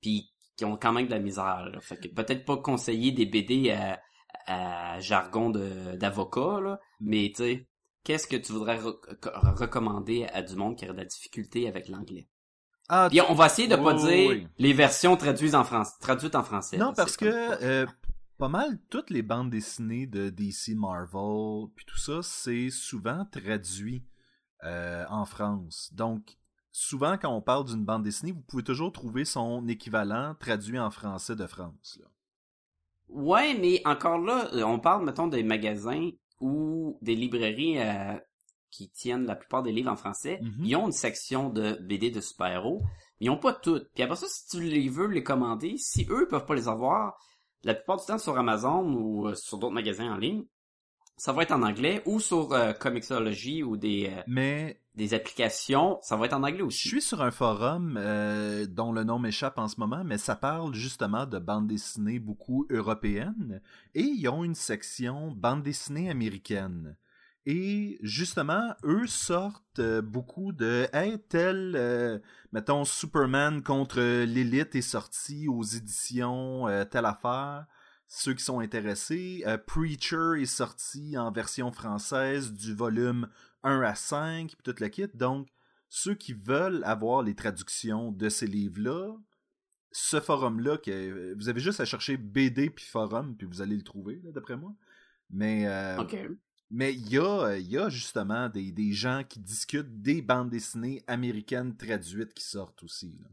[0.00, 1.66] puis qui ont quand même de la misère.
[1.66, 1.80] là.
[1.80, 4.00] Fait que peut-être pas conseiller des BD à,
[4.46, 7.66] à jargon d'avocat, mais tu sais,
[8.04, 8.96] qu'est-ce que tu voudrais re-
[9.58, 12.28] recommander à du monde qui aurait de la difficulté avec l'anglais?
[12.88, 14.46] Ah, Puis on va essayer de pas dire oui.
[14.58, 16.76] les versions traduites en français, traduites en français.
[16.76, 17.24] Non, là, parce que
[17.62, 17.86] euh,
[18.36, 24.04] pas mal toutes les bandes dessinées de DC, Marvel, puis tout ça, c'est souvent traduit
[24.64, 25.90] euh, en France.
[25.94, 26.36] Donc,
[26.72, 30.90] souvent quand on parle d'une bande dessinée, vous pouvez toujours trouver son équivalent traduit en
[30.90, 31.98] français de France.
[32.02, 32.06] là.
[33.14, 36.10] Ouais, mais encore là, euh, on parle, mettons, des magasins
[36.40, 38.18] ou des librairies euh,
[38.70, 40.40] qui tiennent la plupart des livres en français.
[40.42, 40.64] Mhm.
[40.64, 42.80] Ils ont une section de BD de super-héros,
[43.20, 43.88] mais ils ont pas toutes.
[43.94, 47.16] Puis après ça, si tu les veux les commander, si eux peuvent pas les avoir,
[47.62, 50.44] la plupart du temps sur Amazon ou euh, sur d'autres magasins en ligne,
[51.16, 55.98] ça va être en anglais ou sur euh, Comixology ou des, euh, Mais des applications,
[56.02, 56.88] ça va être en anglais je aussi.
[56.88, 60.74] suis sur un forum euh, dont le nom m'échappe en ce moment, mais ça parle
[60.74, 63.60] justement de bandes dessinées beaucoup européennes,
[63.94, 66.96] et ils ont une section bande dessinée américaine.
[67.46, 72.18] Et justement, eux sortent euh, beaucoup de Hey, tel, euh,
[72.52, 77.66] mettons, Superman contre l'élite est sorti aux éditions telle affaire.
[78.06, 79.44] Ceux qui sont intéressés.
[79.66, 83.28] Preacher est sorti en version française du volume
[83.64, 85.08] 1 à 5, puis toute la kit.
[85.14, 85.48] Donc,
[85.88, 89.16] ceux qui veulent avoir les traductions de ces livres-là,
[89.92, 93.82] ce forum-là, que vous avez juste à chercher BD puis forum, puis vous allez le
[93.82, 94.74] trouver, d'après moi.
[95.30, 95.96] Mais euh,
[96.70, 101.02] mais il y a, y a justement des, des gens qui discutent des bandes dessinées
[101.06, 103.16] américaines traduites qui sortent aussi.
[103.22, 103.28] là.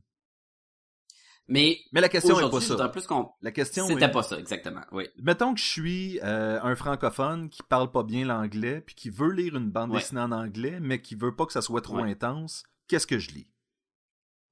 [1.51, 2.87] Mais Mais la question est pas ça.
[2.87, 3.29] plus qu'on...
[3.41, 4.11] La question C'était est...
[4.11, 5.09] pas ça, exactement, oui.
[5.17, 9.31] Mettons que je suis euh, un francophone qui parle pas bien l'anglais, puis qui veut
[9.31, 9.97] lire une bande Ouais.
[9.99, 12.09] dessinée en anglais, mais qui veut pas que ça soit trop Ouais.
[12.09, 12.63] intense.
[12.87, 13.49] Qu'est-ce que je lis?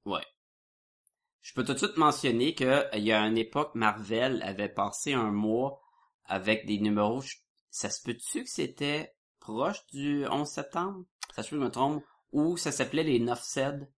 [0.04, 0.20] Ouais.
[1.40, 5.14] Je peux tout de suite mentionner que il y a une époque, Marvel avait passé
[5.14, 5.80] un mois
[6.26, 7.22] avec des numéros.
[7.70, 11.04] Ça se peut-tu que c'était proche du 11 septembre?
[11.34, 12.04] Ça se peut que je me trompe.
[12.32, 13.90] Ou ça s'appelait les 9 CED.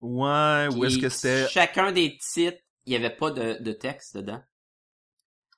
[0.00, 1.48] Ouais, ou est-ce que c'était...
[1.48, 4.42] Chacun des titres, il y avait pas de, de texte dedans.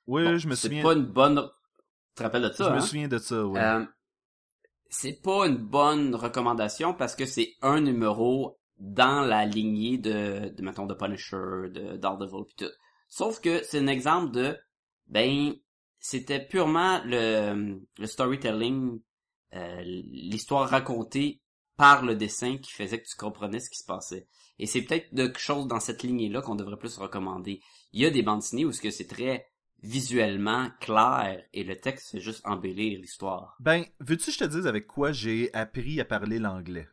[0.07, 0.82] Oui, Bon, je me c'est souviens.
[0.82, 1.36] pas une bonne...
[1.41, 2.74] Tu te rappelles de ça, Je hein?
[2.76, 3.61] me souviens de ça, ouais.
[3.61, 3.84] Euh,
[4.91, 10.62] c'est pas une bonne recommandation parce que c'est un numéro dans la lignée de, de
[10.62, 12.70] mettons, de Punisher, de Daredevil pis tout.
[13.09, 14.57] Sauf que c'est un exemple de,
[15.09, 15.53] ben,
[15.99, 19.01] c'était purement le, le storytelling,
[19.55, 21.41] euh, l'histoire racontée
[21.79, 24.26] par le dessin qui faisait que tu comprenais ce qui se passait.
[24.59, 27.62] Et c'est peut-être quelque chose dans cette lignée-là qu'on devrait plus recommander.
[27.93, 29.47] Il y a des bandes dessinées où ce que c'est très
[29.83, 33.57] visuellement clair et le texte fait juste embellir l'histoire.
[33.61, 36.89] Ben, veux-tu que je te dise avec quoi j'ai appris à parler l'anglais?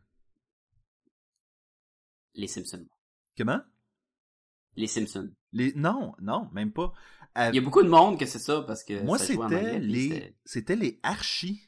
[2.36, 2.86] Les Simpsons.
[3.38, 3.61] Comment?
[4.75, 5.31] Les Simpsons.
[5.51, 5.73] Les...
[5.73, 6.93] Non, non, même pas.
[7.33, 10.36] À- Il y a beaucoup de monde que c'est ça parce que Moi, c'était les...
[10.45, 11.64] C'était les archis.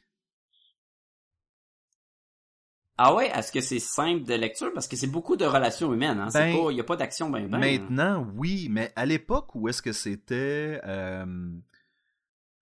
[2.98, 4.72] Ah ouais, est-ce que c'est simple de lecture?
[4.74, 7.30] Parce que c'est beaucoup de relations humaines hein, Ben, pas il y a pas d'action
[7.30, 7.58] ben ben.
[7.58, 10.80] Maintenant, oui, mais à l'époque où est-ce que c'était...
[10.84, 11.24] euh,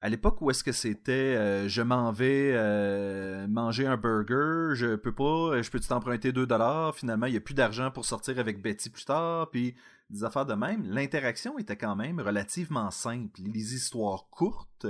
[0.02, 4.94] à l'époque où est-ce que c'était euh, je m'en vais euh, manger un burger, je
[4.94, 8.38] peux pas, je peux t'emprunter 2 dollars, finalement il y a plus d'argent pour sortir
[8.38, 9.74] avec Betty plus tard, puis
[10.10, 14.86] des affaires de même, l'interaction était quand même relativement simple, les histoires courtes,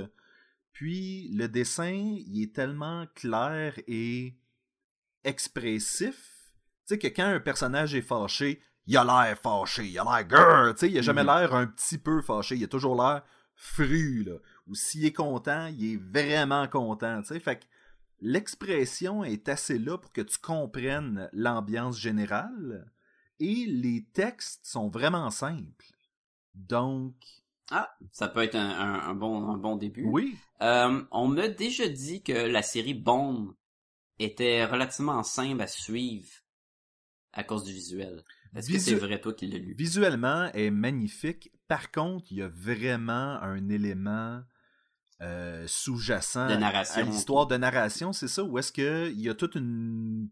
[0.73, 4.35] puis le dessin, il est tellement clair et
[5.27, 6.53] expressif,
[6.87, 10.25] tu sais que quand un personnage est fâché, il a l'air fâché, il a l'air
[10.27, 11.27] grrr, tu sais, il a jamais Mhm.
[11.27, 13.23] l'air un petit peu fâché, il a toujours l'air
[13.55, 14.37] fru, là.
[14.67, 17.39] Ou s'il est content, il est vraiment content, tu sais.
[17.39, 17.65] Fait que
[18.21, 22.91] l'expression est assez là pour que tu comprennes l'ambiance générale
[23.39, 25.85] et les textes sont vraiment simples.
[26.55, 27.15] Donc,
[27.69, 30.03] Ah, ça peut être un, un- un bon, un bon début.
[30.05, 33.53] oui, Euh, on m'a déjà dit que la série Bond
[34.19, 36.27] était relativement simple à suivre
[37.33, 38.23] à cause du visuel.
[38.55, 39.73] Est-ce que c'est vrai, toi, qui l'as lu?
[39.75, 41.51] visuellement est magnifique.
[41.67, 44.41] Par contre, il y a vraiment un élément
[45.21, 49.55] euh, sous-jacent à l'histoire de narration, c'est ça, où est-ce que il y a toute
[49.55, 50.29] une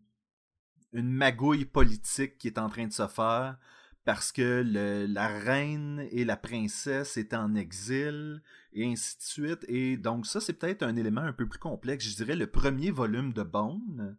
[0.94, 3.58] une magouille politique qui est en train de se faire
[4.06, 8.42] parce que le- la reine et la princesse est en exil
[8.76, 9.66] et ainsi de suite.
[9.68, 12.06] Et donc ça, c'est peut-être un élément un peu plus complexe.
[12.06, 14.18] Je dirais le premier volume de Bone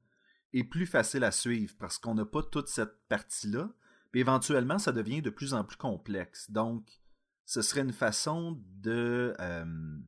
[0.52, 3.70] est plus facile à suivre parce qu'on n'a pas toute cette partie-là.
[4.11, 6.50] Puis éventuellement, ça devient de plus en plus complexe.
[6.50, 7.00] Donc,
[7.44, 9.98] ce serait une façon de, euh,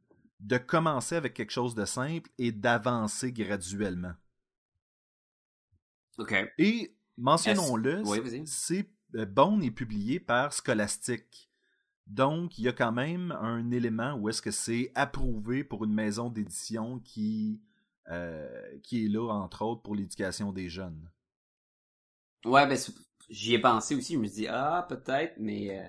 [0.41, 4.15] de commencer avec quelque chose de simple et d'avancer graduellement.
[6.17, 6.35] Ok.
[6.57, 11.48] Et mentionnons-le, Oui, c'est euh, Bone est publié par Scholastic.
[12.09, 15.93] Donc, il y a quand même un élément où est-ce que c'est approuvé pour une
[15.95, 17.61] maison d'édition qui,
[18.11, 21.11] euh, qui est là, entre autres, pour l'éducation des jeunes.
[22.45, 22.77] Ouais, ben,
[23.31, 24.15] j'y ai pensé aussi.
[24.15, 25.79] Je me dis, ah, peut-être, mais...
[25.79, 25.89] euh,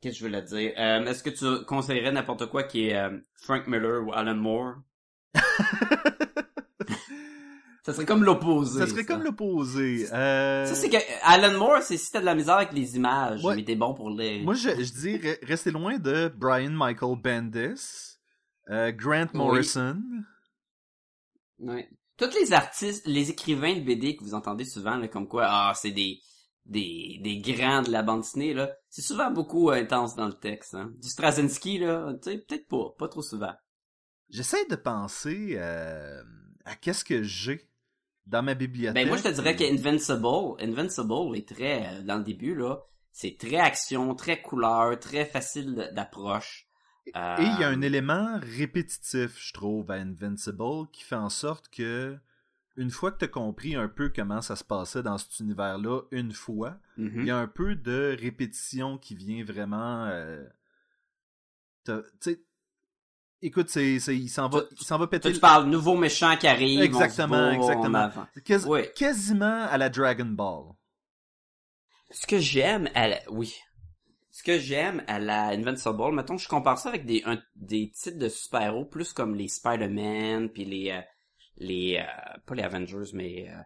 [0.00, 0.72] Qu'est-ce que je veux la dire?
[0.78, 4.76] Euh, Est-ce que tu conseillerais n'importe quoi qui est Frank Miller ou Alan Moore?
[7.88, 8.78] Ça serait comme l'opposé.
[8.80, 10.06] ça serait comme l'opposé.
[10.12, 13.42] Euh, Ça, c'est que Alan Moore, c'est si t'as de la misère avec les images,
[13.42, 13.56] Ouais.
[13.56, 14.42] mais t'es bon pour les...
[14.42, 18.18] Moi, je, je dis, re- restez loin de Brian Michael Bendis,
[18.68, 19.38] euh, Grant Oui.
[19.38, 20.02] Morrison.
[21.60, 21.88] Ouais.
[22.18, 25.72] Tous les artistes, les écrivains de BD que vous entendez souvent, là, comme quoi, ah,
[25.74, 26.20] c'est des,
[26.66, 30.34] des, des grands de la bande dessinée, là, c'est souvent beaucoup euh, intense dans le
[30.34, 30.92] texte, hein.
[31.00, 33.54] Du Straczynski, là, tu sais, peut-être pas, pas trop souvent.
[34.28, 36.22] J'essaie de penser euh,
[36.64, 37.67] à qu'est-ce que j'ai
[38.28, 38.94] dans ma bibliothèque.
[38.94, 42.82] Ben, moi, je te dirais que Invincible, Invincible est très, euh, dans le début, là,
[43.10, 46.66] c'est très action, très couleur, très facile d'approche.
[47.16, 51.30] Euh, Et il y a un élément répétitif, je trouve, à Invincible, qui fait en
[51.30, 52.16] sorte que,
[52.76, 56.02] une fois que tu as compris un peu comment ça se passait dans cet univers-là,
[56.10, 57.20] une fois, mhm.
[57.20, 60.04] il y a un peu de répétition qui vient vraiment.
[60.04, 60.44] euh,
[61.84, 62.42] te- tu sais,
[63.42, 66.46] écoute, c'est, c'est- il s'en va, il s'en va péter tu parles nouveau méchant qui
[66.46, 68.70] arrive, Exactement, on se bat, on exactement.
[68.70, 68.92] Ouais.
[68.96, 70.64] quasiment à la Dragon Ball.
[72.10, 73.18] Ce que j'aime à la...
[73.30, 73.54] Oui.
[74.30, 78.18] Ce que j'aime à la Invincible, mettons, je compare ça avec des, un- des titres
[78.18, 80.90] de super-héros plus comme les Spider-Man, puis les...
[80.90, 81.00] euh,
[81.56, 83.48] les euh, pas les Avengers, mais...
[83.50, 83.56] euh,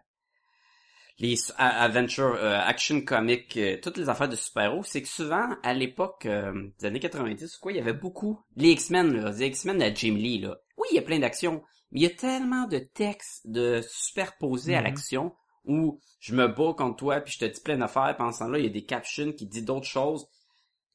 [1.19, 5.73] les Adventure, euh, Action Comic, euh, toutes les affaires de super-héros, c'est que souvent, à
[5.73, 8.39] l'époque euh, des années 90, quoi, il y avait beaucoup...
[8.55, 10.57] Les X-Men, là, les X-Men de Jim Lee, là.
[10.77, 11.61] Oui, il y a plein d'actions,
[11.91, 14.85] mais il y a tellement de textes de superposés à Mhm.
[14.85, 15.35] l'action
[15.65, 18.65] où je me bats contre toi puis je te dis plein d'affaires pensant là il
[18.65, 20.27] y a des captions qui disent d'autres choses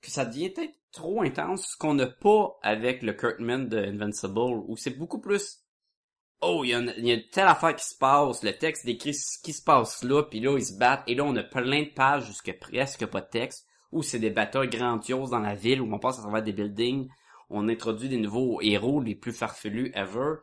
[0.03, 4.39] que ça devient peut-être trop intense ce qu'on n'a pas avec le Kurtman de Invincible
[4.67, 5.61] où c'est beaucoup plus
[6.41, 9.53] oh il y, a une- telle affaire qui se passe le texte décrit ce qui
[9.53, 12.27] se passe là puis là ils se battent et là on a plein de pages
[12.27, 15.99] jusqu'à presque pas de texte où c'est des batailles grandioses dans la ville où on
[15.99, 17.09] passe à travers des buildings
[17.51, 20.35] on introduit des nouveaux héros les plus farfelus ever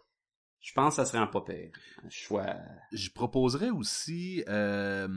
[0.62, 1.70] je pense que ça serait un pas pire
[2.04, 2.56] un choix
[2.92, 5.08] Je proposerais aussi, euh,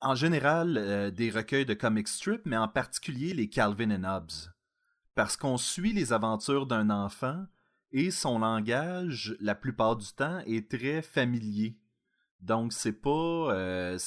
[0.00, 4.52] en général, euh, des recueils de comic strip, mais en particulier les Calvin and Hobbes.
[5.16, 7.44] Parce qu'on suit les aventures d'un enfant
[7.92, 11.76] et son langage, la plupart du temps, est très familier.
[12.40, 13.54] Donc, c'est pas.
[13.54, 13.98] euh,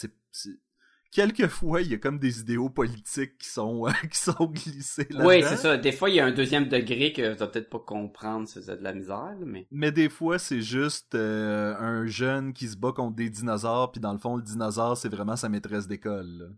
[1.12, 5.26] Quelquefois, il y a comme des idéaux politiques qui sont, qui sont glissés là-dedans.
[5.28, 5.78] Oui, c'est ça.
[5.78, 8.64] Des fois, il y a un deuxième degré que tu vas peut-être pas comprendre si
[8.64, 9.68] c'est de la misère, mais...
[9.70, 14.02] Mais des fois, c'est juste euh, un jeune qui se bat contre des dinosaures, puis
[14.02, 16.56] dans le fond, le dinosaure, c'est vraiment sa maîtresse d'école.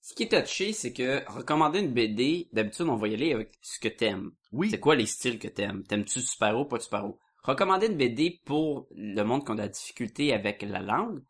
[0.00, 3.58] Ce qui est touché, c'est que recommander une BD, d'habitude, on va y aller avec
[3.60, 4.32] ce que t'aimes.
[4.56, 5.82] Oui, C'est quoi les styles que t'aimes?
[5.84, 7.18] T'aimes-tu super-héros, pas super-héros?
[7.42, 11.22] Recommander une BD pour le monde qui a de la difficulté avec la langue,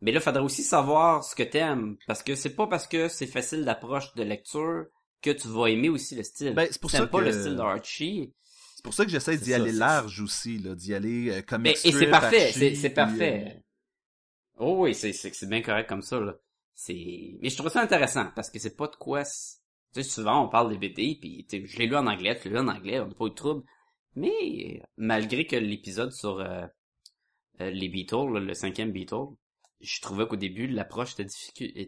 [0.00, 3.08] mais là, il faudrait aussi savoir ce que t'aimes, parce que c'est pas parce que
[3.08, 4.86] c'est facile d'approche de lecture
[5.20, 6.54] que tu vas aimer aussi le style.
[6.54, 8.32] Ben, c'est pour ça pas que- le style d'Archie.
[8.76, 11.72] C'est pour ça que j'essaie d'y aller large aussi, là, d'y aller euh, comme Mais,
[11.84, 13.44] et c'est parfait, c'est, puis, parfait.
[13.48, 13.60] euh,
[14.60, 16.36] Oh oui, c'est, bien correct comme ça, là.
[16.74, 19.24] C'est, mais je trouve ça intéressant, parce que c'est pas de quoi,
[19.94, 22.60] tu sais, souvent, on parle des BD, puis je l'ai lu en anglais, tu l'as
[22.60, 23.64] lu en anglais, on n'a pas eu de trouble.
[24.14, 26.66] Mais, malgré que l'épisode sur, euh,
[27.60, 29.34] euh, les Beatles, le cinquième Beatle,
[29.80, 31.26] je trouvais qu'au début, l'approche était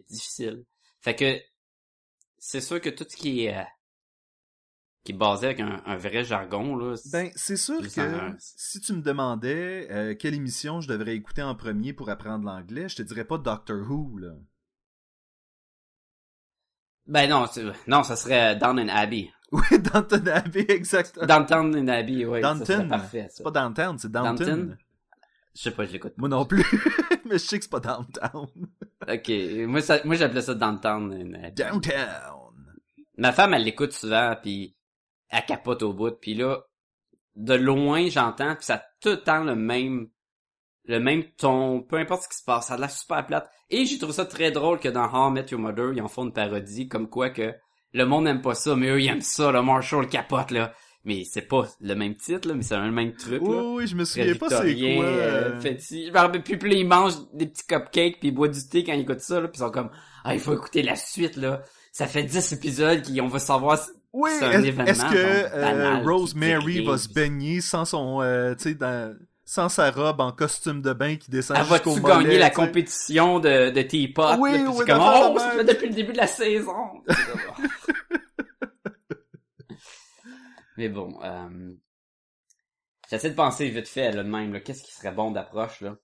[0.09, 0.63] difficile.
[1.01, 1.39] Fait que,
[2.37, 3.63] c'est sûr que tout ce qui est, euh,
[5.03, 6.95] qui est basé avec un, un vrai jargon, là.
[7.11, 11.41] Ben, c'est sûr que un- si tu me demandais euh, quelle émission je devrais écouter
[11.41, 14.33] en premier pour apprendre l'anglais, je te dirais pas Doctor Who, là.
[17.11, 17.45] Ben non,
[17.87, 19.29] non, ça serait Down in Abbey.
[19.51, 21.25] Oui, Downton Abbey, exactement.
[21.25, 22.39] Downtown in Abbey, oui.
[22.39, 22.87] Downton?
[22.87, 23.35] parfait, ça.
[23.35, 24.45] C'est pas Downtown, c'est Downton.
[24.45, 24.77] Downton?
[25.53, 26.13] Je sais pas, je l'écoute.
[26.15, 26.63] Moi non plus,
[27.25, 28.47] mais je sais que c'est pas Downtown.
[29.09, 29.29] Ok,
[29.67, 31.51] moi, ça, moi j'appelais ça Downtown in Abbey.
[31.51, 32.53] Downtown.
[33.17, 34.73] Ma femme, elle l'écoute souvent, puis
[35.27, 36.61] elle capote au bout, puis là,
[37.35, 40.07] de loin, j'entends, puis ça a tout le temps le même,
[40.85, 43.49] le même ton, peu importe ce qui se passe, ça a l'air super plate.
[43.69, 46.07] Et j'ai trouvé ça très drôle que dans How I Met Your Mother, ils en
[46.07, 47.53] font une parodie, comme quoi que
[47.93, 50.73] le monde n'aime pas ça, mais eux, ils aiment ça, le Marshall capote, là.
[51.03, 53.63] Mais c'est pas le même titre, là, mais c'est le même truc, Oui, là.
[53.63, 55.05] oui, je me souviens pas c'est quoi.
[55.05, 55.59] euh,
[56.43, 59.01] plus, puis là, ils mangent des petits cupcakes, puis ils boivent du thé quand ils
[59.01, 59.89] écoutent ça, là, puis ils sont comme,
[60.23, 61.63] ah, il faut écouter la suite, là.
[61.91, 65.15] Ça fait 10 épisodes qu'on va savoir si- Oui, c'est un est- événement, est-ce que
[65.17, 69.15] genre, euh, banal, Rosemary va se baigner sans son, euh, tu sais, dans-
[69.51, 73.69] sans sa robe en costume de bain qui descend jusqu'au mollet, gagner la compétition de,
[73.69, 74.37] de teapot?
[74.39, 77.03] Oui, là, oui, comme, oh, ça fait depuis le début de la saison.
[80.77, 81.73] Mais bon, euh,
[83.09, 85.97] j'essaie de penser vite fait, là, de même, là, qu'est-ce qui serait bon d'approche, là?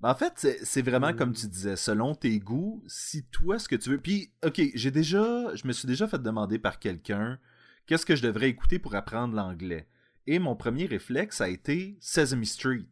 [0.00, 1.16] Ben, en fait, c'est vraiment Mm.
[1.16, 4.00] comme tu disais, selon tes goûts, si toi ce que tu veux.
[4.00, 7.38] Puis, ok, j'ai déjà, je me suis déjà fait demander par quelqu'un
[7.84, 9.86] qu'est-ce que je devrais écouter pour apprendre l'anglais?
[10.32, 12.86] Et mon premier réflexe a été Sesame Street.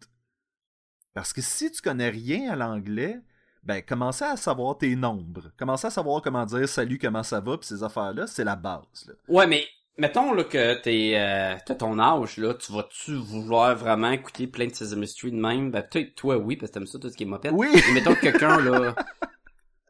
[1.14, 3.20] Parce que si tu connais rien à l'anglais,
[3.62, 7.56] ben commencer à savoir tes nombres, commencer à savoir comment dire salut, comment ça va,
[7.56, 9.06] puis ces affaires-là, c'est la base.
[9.06, 9.14] Là.
[9.28, 9.64] Ouais, mais
[9.98, 14.66] mettons là que t'es euh, t'as ton âge là, tu vas-tu vouloir vraiment écouter plein
[14.66, 15.70] de Sesame Street de même?
[15.70, 17.52] Ben peut-être toi oui parce que t'aimes ça tout ce qui est mopette.
[17.54, 17.68] Oui.
[17.72, 18.96] Mais mettons que quelqu'un là,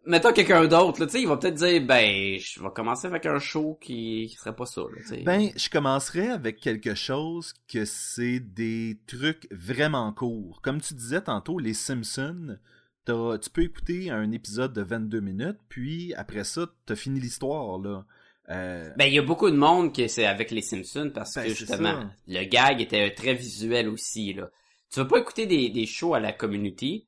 [0.08, 3.38] mettons quelqu'un d'autre tu sais, il va peut-être dire ben je vais commencer avec un
[3.38, 5.22] show qui, qui serait pas ça là, tu sais.
[5.22, 10.60] Ben, je commencerai avec quelque chose que c'est des trucs vraiment courts.
[10.62, 12.58] Comme tu disais tantôt, les Simpsons,
[13.04, 17.78] t'as- tu peux écouter un épisode de 22 minutes, puis après ça, t'as fini l'histoire,
[17.78, 18.04] là.
[18.50, 21.44] Euh, Ben il y a beaucoup de monde qui c'est avec les Simpsons parce Ben,
[21.44, 24.48] que justement le gag était très visuel aussi là.
[24.90, 27.07] Tu vas pas écouter des, des shows à la community.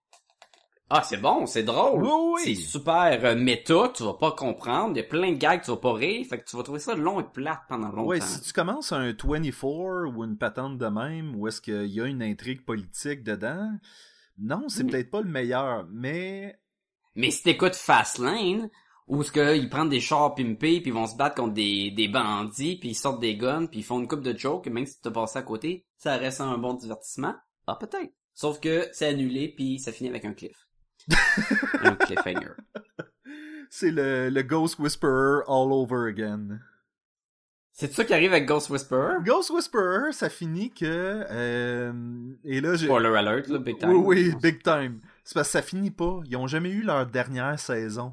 [0.93, 2.03] Ah, c'est bon, c'est drôle.
[2.03, 2.41] Oui, oui.
[2.57, 4.91] C'est super euh, méta, tu vas pas comprendre.
[4.95, 6.27] Il y a plein de gags, tu vas pas rire.
[6.29, 8.07] Fait que tu vas trouver ça long et plate pendant longtemps.
[8.07, 12.01] ouais, si tu commences un 24 ou une patente de même, où est-ce qu'il y
[12.01, 13.71] a une intrigue politique dedans,
[14.39, 14.91] non, c'est Mm.
[14.91, 16.59] peut-être pas le meilleur, mais
[17.15, 18.69] Mais si t'écoutes Fastlane,
[19.07, 21.91] où ce que ils prennent des chars pimpés, puis ils vont se battre contre des,
[21.91, 24.71] des bandits, puis ils sortent des guns, puis ils font une coupe de jokes, et
[24.71, 27.35] même si t'as passé à côté, ça reste un bon divertissement.
[27.67, 28.13] Ah, peut-être.
[28.35, 30.67] Sauf que c'est annulé, puis ça finit avec un cliff.
[31.83, 32.53] un cliffhanger.
[33.71, 36.61] c'est le, le Ghost Whisperer all over again.
[37.73, 39.23] C'est ça qui arrive avec Ghost Whisperer?
[39.25, 40.85] Ghost Whisperer, ça finit que...
[41.31, 41.93] euh,
[42.45, 42.87] et là, j'ai...
[42.87, 43.91] Spoiler alert, là, big time.
[43.91, 45.01] Oui, oui, big time.
[45.25, 46.21] C'est parce que ça finit pas.
[46.27, 48.13] Ils ont jamais eu leur dernière saison.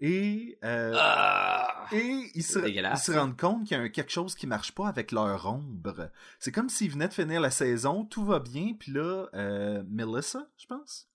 [0.00, 1.86] Et, euh, Ah!
[1.90, 4.86] et ils, se, ils se rendent compte qu'il y a quelque chose qui marche pas
[4.86, 6.10] avec leur ombre.
[6.38, 10.46] C'est comme s'ils venaient de finir la saison, tout va bien, puis là, euh, Melissa,
[10.58, 11.08] je pense,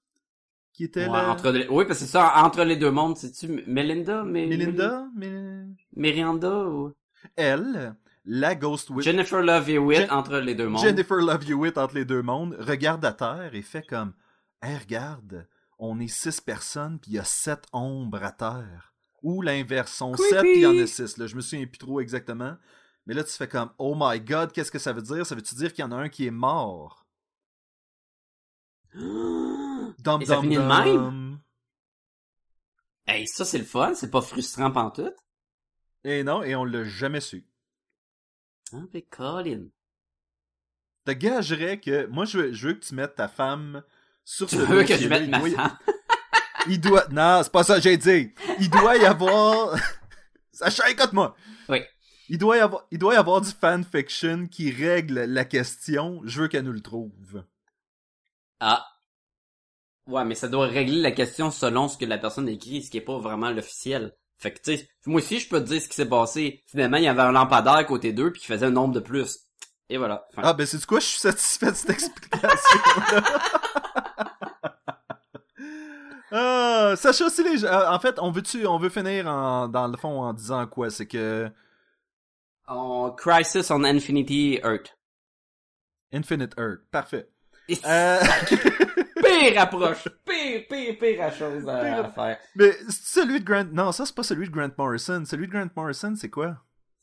[0.74, 3.64] qui était Ouais, entre les- Oui, parce que c'est ça, entre les deux mondes, c'est-tu
[3.68, 4.24] Melinda?
[4.24, 4.48] Mais...
[4.48, 5.66] Melinda, mais...
[5.96, 6.94] Miranda ou...
[7.36, 7.96] elle,
[8.26, 9.12] la Ghost Whisperer...
[9.16, 10.82] Jennifer Love Hewitt Jen- entre les deux mondes.
[10.82, 14.14] Jennifer Love Hewitt entre les deux mondes regarde à terre et fait comme
[14.62, 15.48] Hey, regarde,
[15.78, 18.94] on est six personnes puis il y a sept ombres à terre.
[19.22, 20.24] Ou l'inverse, Creepy.
[20.30, 21.18] sept puis il y en a six.
[21.18, 22.56] Là, je me souviens plus trop exactement.
[23.06, 25.26] Mais là, tu fais comme Oh my god, qu'est-ce que ça veut dire?
[25.26, 27.06] Ça veut-tu dire qu'il y en a un qui est mort?
[30.04, 31.39] Dum, Et ça dum, finit de même?
[33.08, 35.16] hey, ça c'est le fun, c'est pas frustrant pantoute.
[36.04, 37.45] Et non, et on l'a jamais su.
[38.74, 39.68] Ah, mais Colin.
[41.06, 42.06] Te gagerais que.
[42.08, 43.84] Moi, je veux, je veux que tu mettes ta femme
[44.26, 45.78] sur Tu ce veux que je mette ma y- femme?
[46.68, 47.08] Il doit.
[47.10, 48.34] Non, c'est pas ça que j'ai dit.
[48.60, 49.76] Il doit y avoir.
[50.51, 51.36] Sacha, écoute-moi.
[51.70, 51.82] Oui.
[52.30, 52.86] Il doit, y avoir...
[52.89, 56.22] Il doit y avoir du fanfiction qui règle la question.
[56.24, 57.43] Je veux qu'elle nous le trouve.
[58.62, 58.86] Ah.
[60.08, 62.97] Ouais, mais ça doit régler la question selon ce que la personne écrit, ce qui
[62.97, 64.14] est pas vraiment l'officiel.
[64.38, 66.62] Fait que, tu sais, moi aussi, je peux te dire ce qui s'est passé.
[66.68, 68.99] Finalement, il y avait un lampadaire à côté d'eux, puis qui faisait un nombre de
[68.99, 69.39] plus.
[69.89, 70.26] Et voilà.
[70.34, 70.41] Fin.
[70.43, 70.99] Ah, ben, c'est du quoi?
[70.99, 72.49] Je suis satisfait de cette explication.
[76.36, 79.95] Ah, Sacha, si les euh, en fait, on veut-tu, on veut finir en, dans le
[79.97, 80.89] fond en disant quoi?
[80.89, 81.47] C'est que
[82.66, 84.97] En Crisis on Infinity Earth.
[86.12, 87.30] Infinite Earth, parfait.
[87.86, 88.20] Euh,
[89.24, 90.07] Pire approche!
[90.26, 92.38] Pire, pire, pire chose à, Pire- à faire.
[92.55, 95.24] mais c'est celui de Grant, non, ça c'est pas celui de Grant Morrison.
[95.26, 96.57] Celui de Grant Morrison, c'est quoi?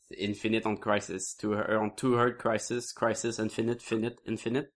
[0.07, 1.35] C'est Infinite on Crisis.
[1.37, 2.93] Two, on Two Heart Crisis.
[2.93, 4.71] Crisis Infinite, Finite, Infinite.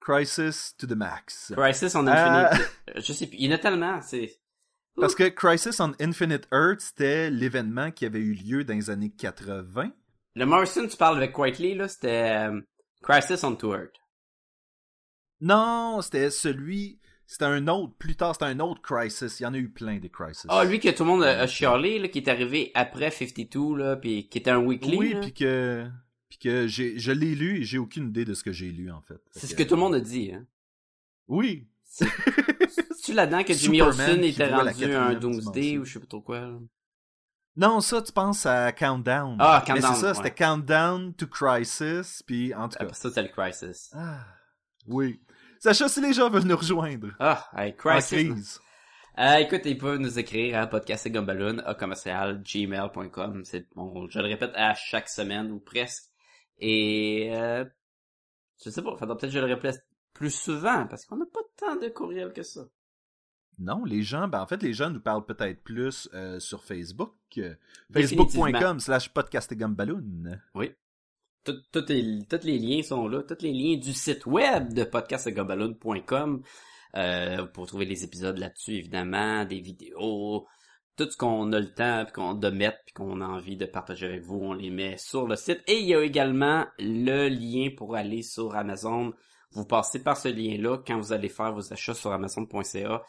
[0.00, 1.52] Crisis to the Max.
[1.56, 2.06] Crisis on.
[2.08, 2.68] Infinite.
[2.88, 3.36] Euh, Je sais plus.
[3.38, 4.34] Il y en a tellement, c'est...
[4.96, 9.10] Parce que Crisis on Infinite Earth, c'était l'événement qui avait eu lieu dans les années
[9.10, 9.92] 80.
[10.34, 12.60] Le Morrison, tu parles avec Quietly, là, c'était euh,
[13.02, 13.92] Crisis on Two Heart.
[15.40, 19.40] Non, c'était celui, c'était un autre, plus tard, c'était un autre Crisis.
[19.40, 20.46] Il y en a eu plein des Crisis.
[20.48, 23.76] Ah, lui que tout le monde a, a chialé, là, qui est arrivé après 52,
[23.76, 25.86] là, puis qui était un weekly, Oui, puis que,
[26.28, 28.90] puis que j'ai, je l'ai lu et j'ai aucune idée de ce que j'ai lu
[28.90, 29.20] en fait.
[29.30, 30.46] C'est ce que tout le monde a dit, hein.
[31.28, 31.68] Oui.
[31.84, 36.40] C'est-tu là-dedans que Jimmy Olsen était rendu un Doomsday ou je sais pas trop quoi,
[36.40, 36.58] là?
[37.56, 39.36] Non, ça, tu penses à Countdown.
[39.40, 40.14] Ah, Mais Countdown, c'est ça, ouais.
[40.14, 42.84] c'était Countdown to Crisis, puis en tout cas.
[42.84, 43.90] Après ça, c'est le Crisis.
[43.92, 44.24] Ah,
[44.86, 45.20] oui.
[45.60, 47.08] Sacha, si les gens veulent nous rejoindre.
[47.18, 48.58] Ah, hey, Crisis.
[49.18, 53.44] Euh, écoute, ils peuvent nous écrire à podcastgumballoon à commercial gmail.com.
[53.44, 56.04] C'est bon, je le répète à chaque semaine ou presque.
[56.58, 57.66] Et euh,
[58.64, 61.40] je sais pas, faudra peut-être que je le répète plus souvent parce qu'on n'a pas
[61.58, 62.62] tant de courriels que ça.
[63.58, 67.12] Non, les gens, ben en fait, les gens nous parlent peut-être plus euh, sur Facebook.
[67.92, 70.38] Facebook.com slash podcastegumballoon.
[70.54, 70.72] Oui.
[71.44, 73.22] Tous les liens sont là.
[73.22, 76.42] Tous les liens du site web de podcastgumballoon.com.
[76.96, 80.46] Euh, pour trouver les épisodes là-dessus, évidemment, des vidéos,
[80.96, 84.06] tout ce qu'on a le temps qu'on de mettre puis qu'on a envie de partager
[84.06, 85.62] avec vous, on les met sur le site.
[85.66, 89.12] Et il y a également le lien pour aller sur Amazon.
[89.52, 93.02] Vous passez par ce lien-là quand vous allez faire vos achats sur Amazon.ca.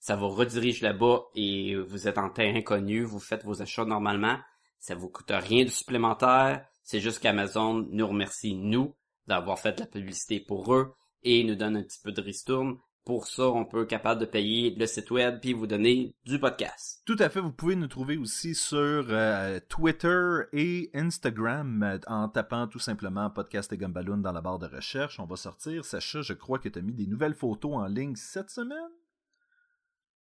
[0.00, 4.36] Ça vous redirige là-bas et vous êtes en terrain connu, vous faites vos achats normalement.
[4.78, 6.64] Ça vous coûte rien de supplémentaire.
[6.88, 11.54] C'est juste qu'Amazon nous remercie, nous, d'avoir fait de la publicité pour eux et nous
[11.54, 12.78] donne un petit peu de ristourne.
[13.04, 16.40] Pour ça, on peut être capable de payer le site web puis vous donner du
[16.40, 17.02] podcast.
[17.04, 22.26] Tout à fait, vous pouvez nous trouver aussi sur euh, Twitter et Instagram euh, en
[22.30, 25.20] tapant tout simplement Podcast et Gumballoon dans la barre de recherche.
[25.20, 25.84] On va sortir.
[25.84, 28.78] Sacha, je crois que tu as mis des nouvelles photos en ligne cette semaine.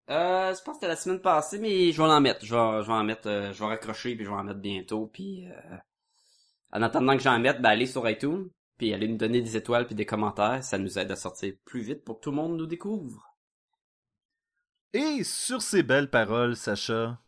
[0.08, 2.46] Euh, je pense que c'était la semaine passée, mais je vais en mettre.
[2.46, 4.60] Je vais, je vais en mettre, euh, je vais raccrocher puis je vais en mettre
[4.60, 5.10] bientôt.
[5.12, 5.76] Puis euh,
[6.72, 8.48] en attendant que j'en mette, ben allez sur iTunes
[8.78, 10.62] puis allez nous donner des étoiles puis des commentaires.
[10.62, 13.34] Ça nous aide à sortir plus vite pour que tout le monde nous découvre.
[14.92, 17.18] Et sur ces belles paroles, Sacha,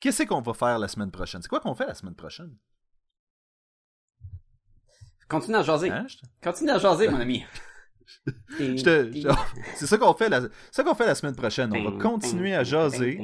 [0.00, 1.42] qu'est-ce qu'on va faire la semaine prochaine?
[1.42, 2.56] C'est quoi qu'on fait la semaine prochaine?
[5.28, 5.90] Continue à jaser.
[5.90, 6.06] Hein?
[6.08, 7.44] Te- Continue à jaser, mon ami.
[8.58, 9.10] te-
[9.76, 10.40] C'est ça qu'on fait, la...
[10.42, 11.72] c'est ça qu'on fait la semaine prochaine.
[11.74, 13.20] On va continuer à jaser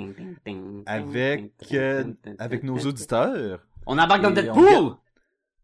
[0.86, 3.66] avec, euh, avec nos auditeurs.
[3.86, 4.96] On embarque dans Deadpool!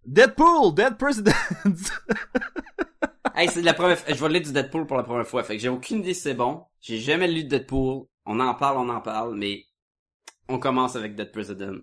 [0.07, 1.35] Deadpool, Dead President.
[3.35, 4.13] Hey, c'est la première fois.
[4.15, 5.43] Je vais lire du Deadpool pour la première fois.
[5.43, 6.65] Fait que j'ai aucune idée si c'est bon.
[6.81, 8.05] J'ai jamais lu de Deadpool.
[8.27, 9.65] On en parle, on en parle, mais
[10.49, 11.77] on commence avec Dead President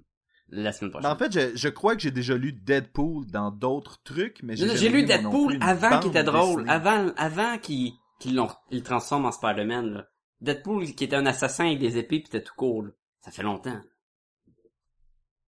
[0.49, 1.09] la semaine prochaine.
[1.09, 4.55] Ben, en fait, je, je crois que j'ai déjà lu Deadpool dans d'autres trucs, mais
[4.55, 6.65] j'ai lu Deadpool avant qu'il était drôle.
[6.65, 6.69] dessinée.
[6.71, 10.07] Avant, avant qu'il qu'il l'ont- il le transforme en Spider-Man, là.
[10.41, 12.93] Deadpool qui était un assassin avec des épées pis c'était tout cool.
[13.21, 13.81] Ça fait longtemps.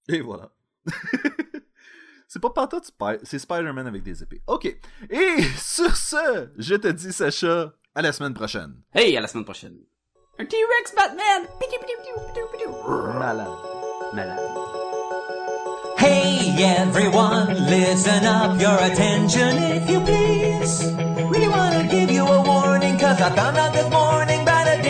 [0.09, 0.51] Et voilà.
[2.27, 2.91] c'est pas pantoute,
[3.23, 4.41] c'est Spider-Man avec des épées.
[4.47, 4.65] Ok.
[5.09, 8.75] Et sur ce, je te dis, Sacha, à la semaine prochaine.
[8.93, 9.77] Hey, à la semaine prochaine.
[10.39, 11.47] Un T-Rex Batman!
[13.19, 13.47] Malade.
[14.13, 14.39] Malade.
[15.97, 20.83] Hey everyone, listen up, your attention if you please.
[21.29, 24.81] Really wanna give you a warning, cause I found out this morning about a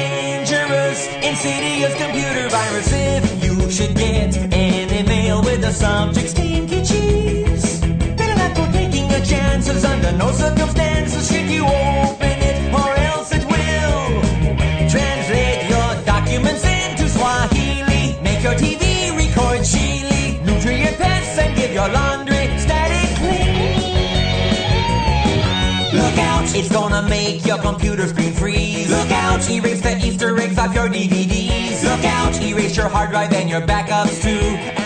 [1.07, 2.89] dangerous, insidious computer virus.
[2.91, 7.79] If you should get any mail with the subject stinky cheese,
[8.17, 13.31] better not go taking a chances under no circumstances should you open it, or else
[13.33, 14.21] it will
[14.89, 21.89] translate your documents into Swahili, make your TV record Chile, nutrient pests and give your
[21.89, 23.09] laundry static.
[25.93, 28.89] Look out, it's gonna make your computer screen freeze.
[28.89, 30.00] Look out, erase the
[30.51, 31.81] Eggs off your DVDs.
[31.83, 34.80] Look out, erase your hard drive and your backups too.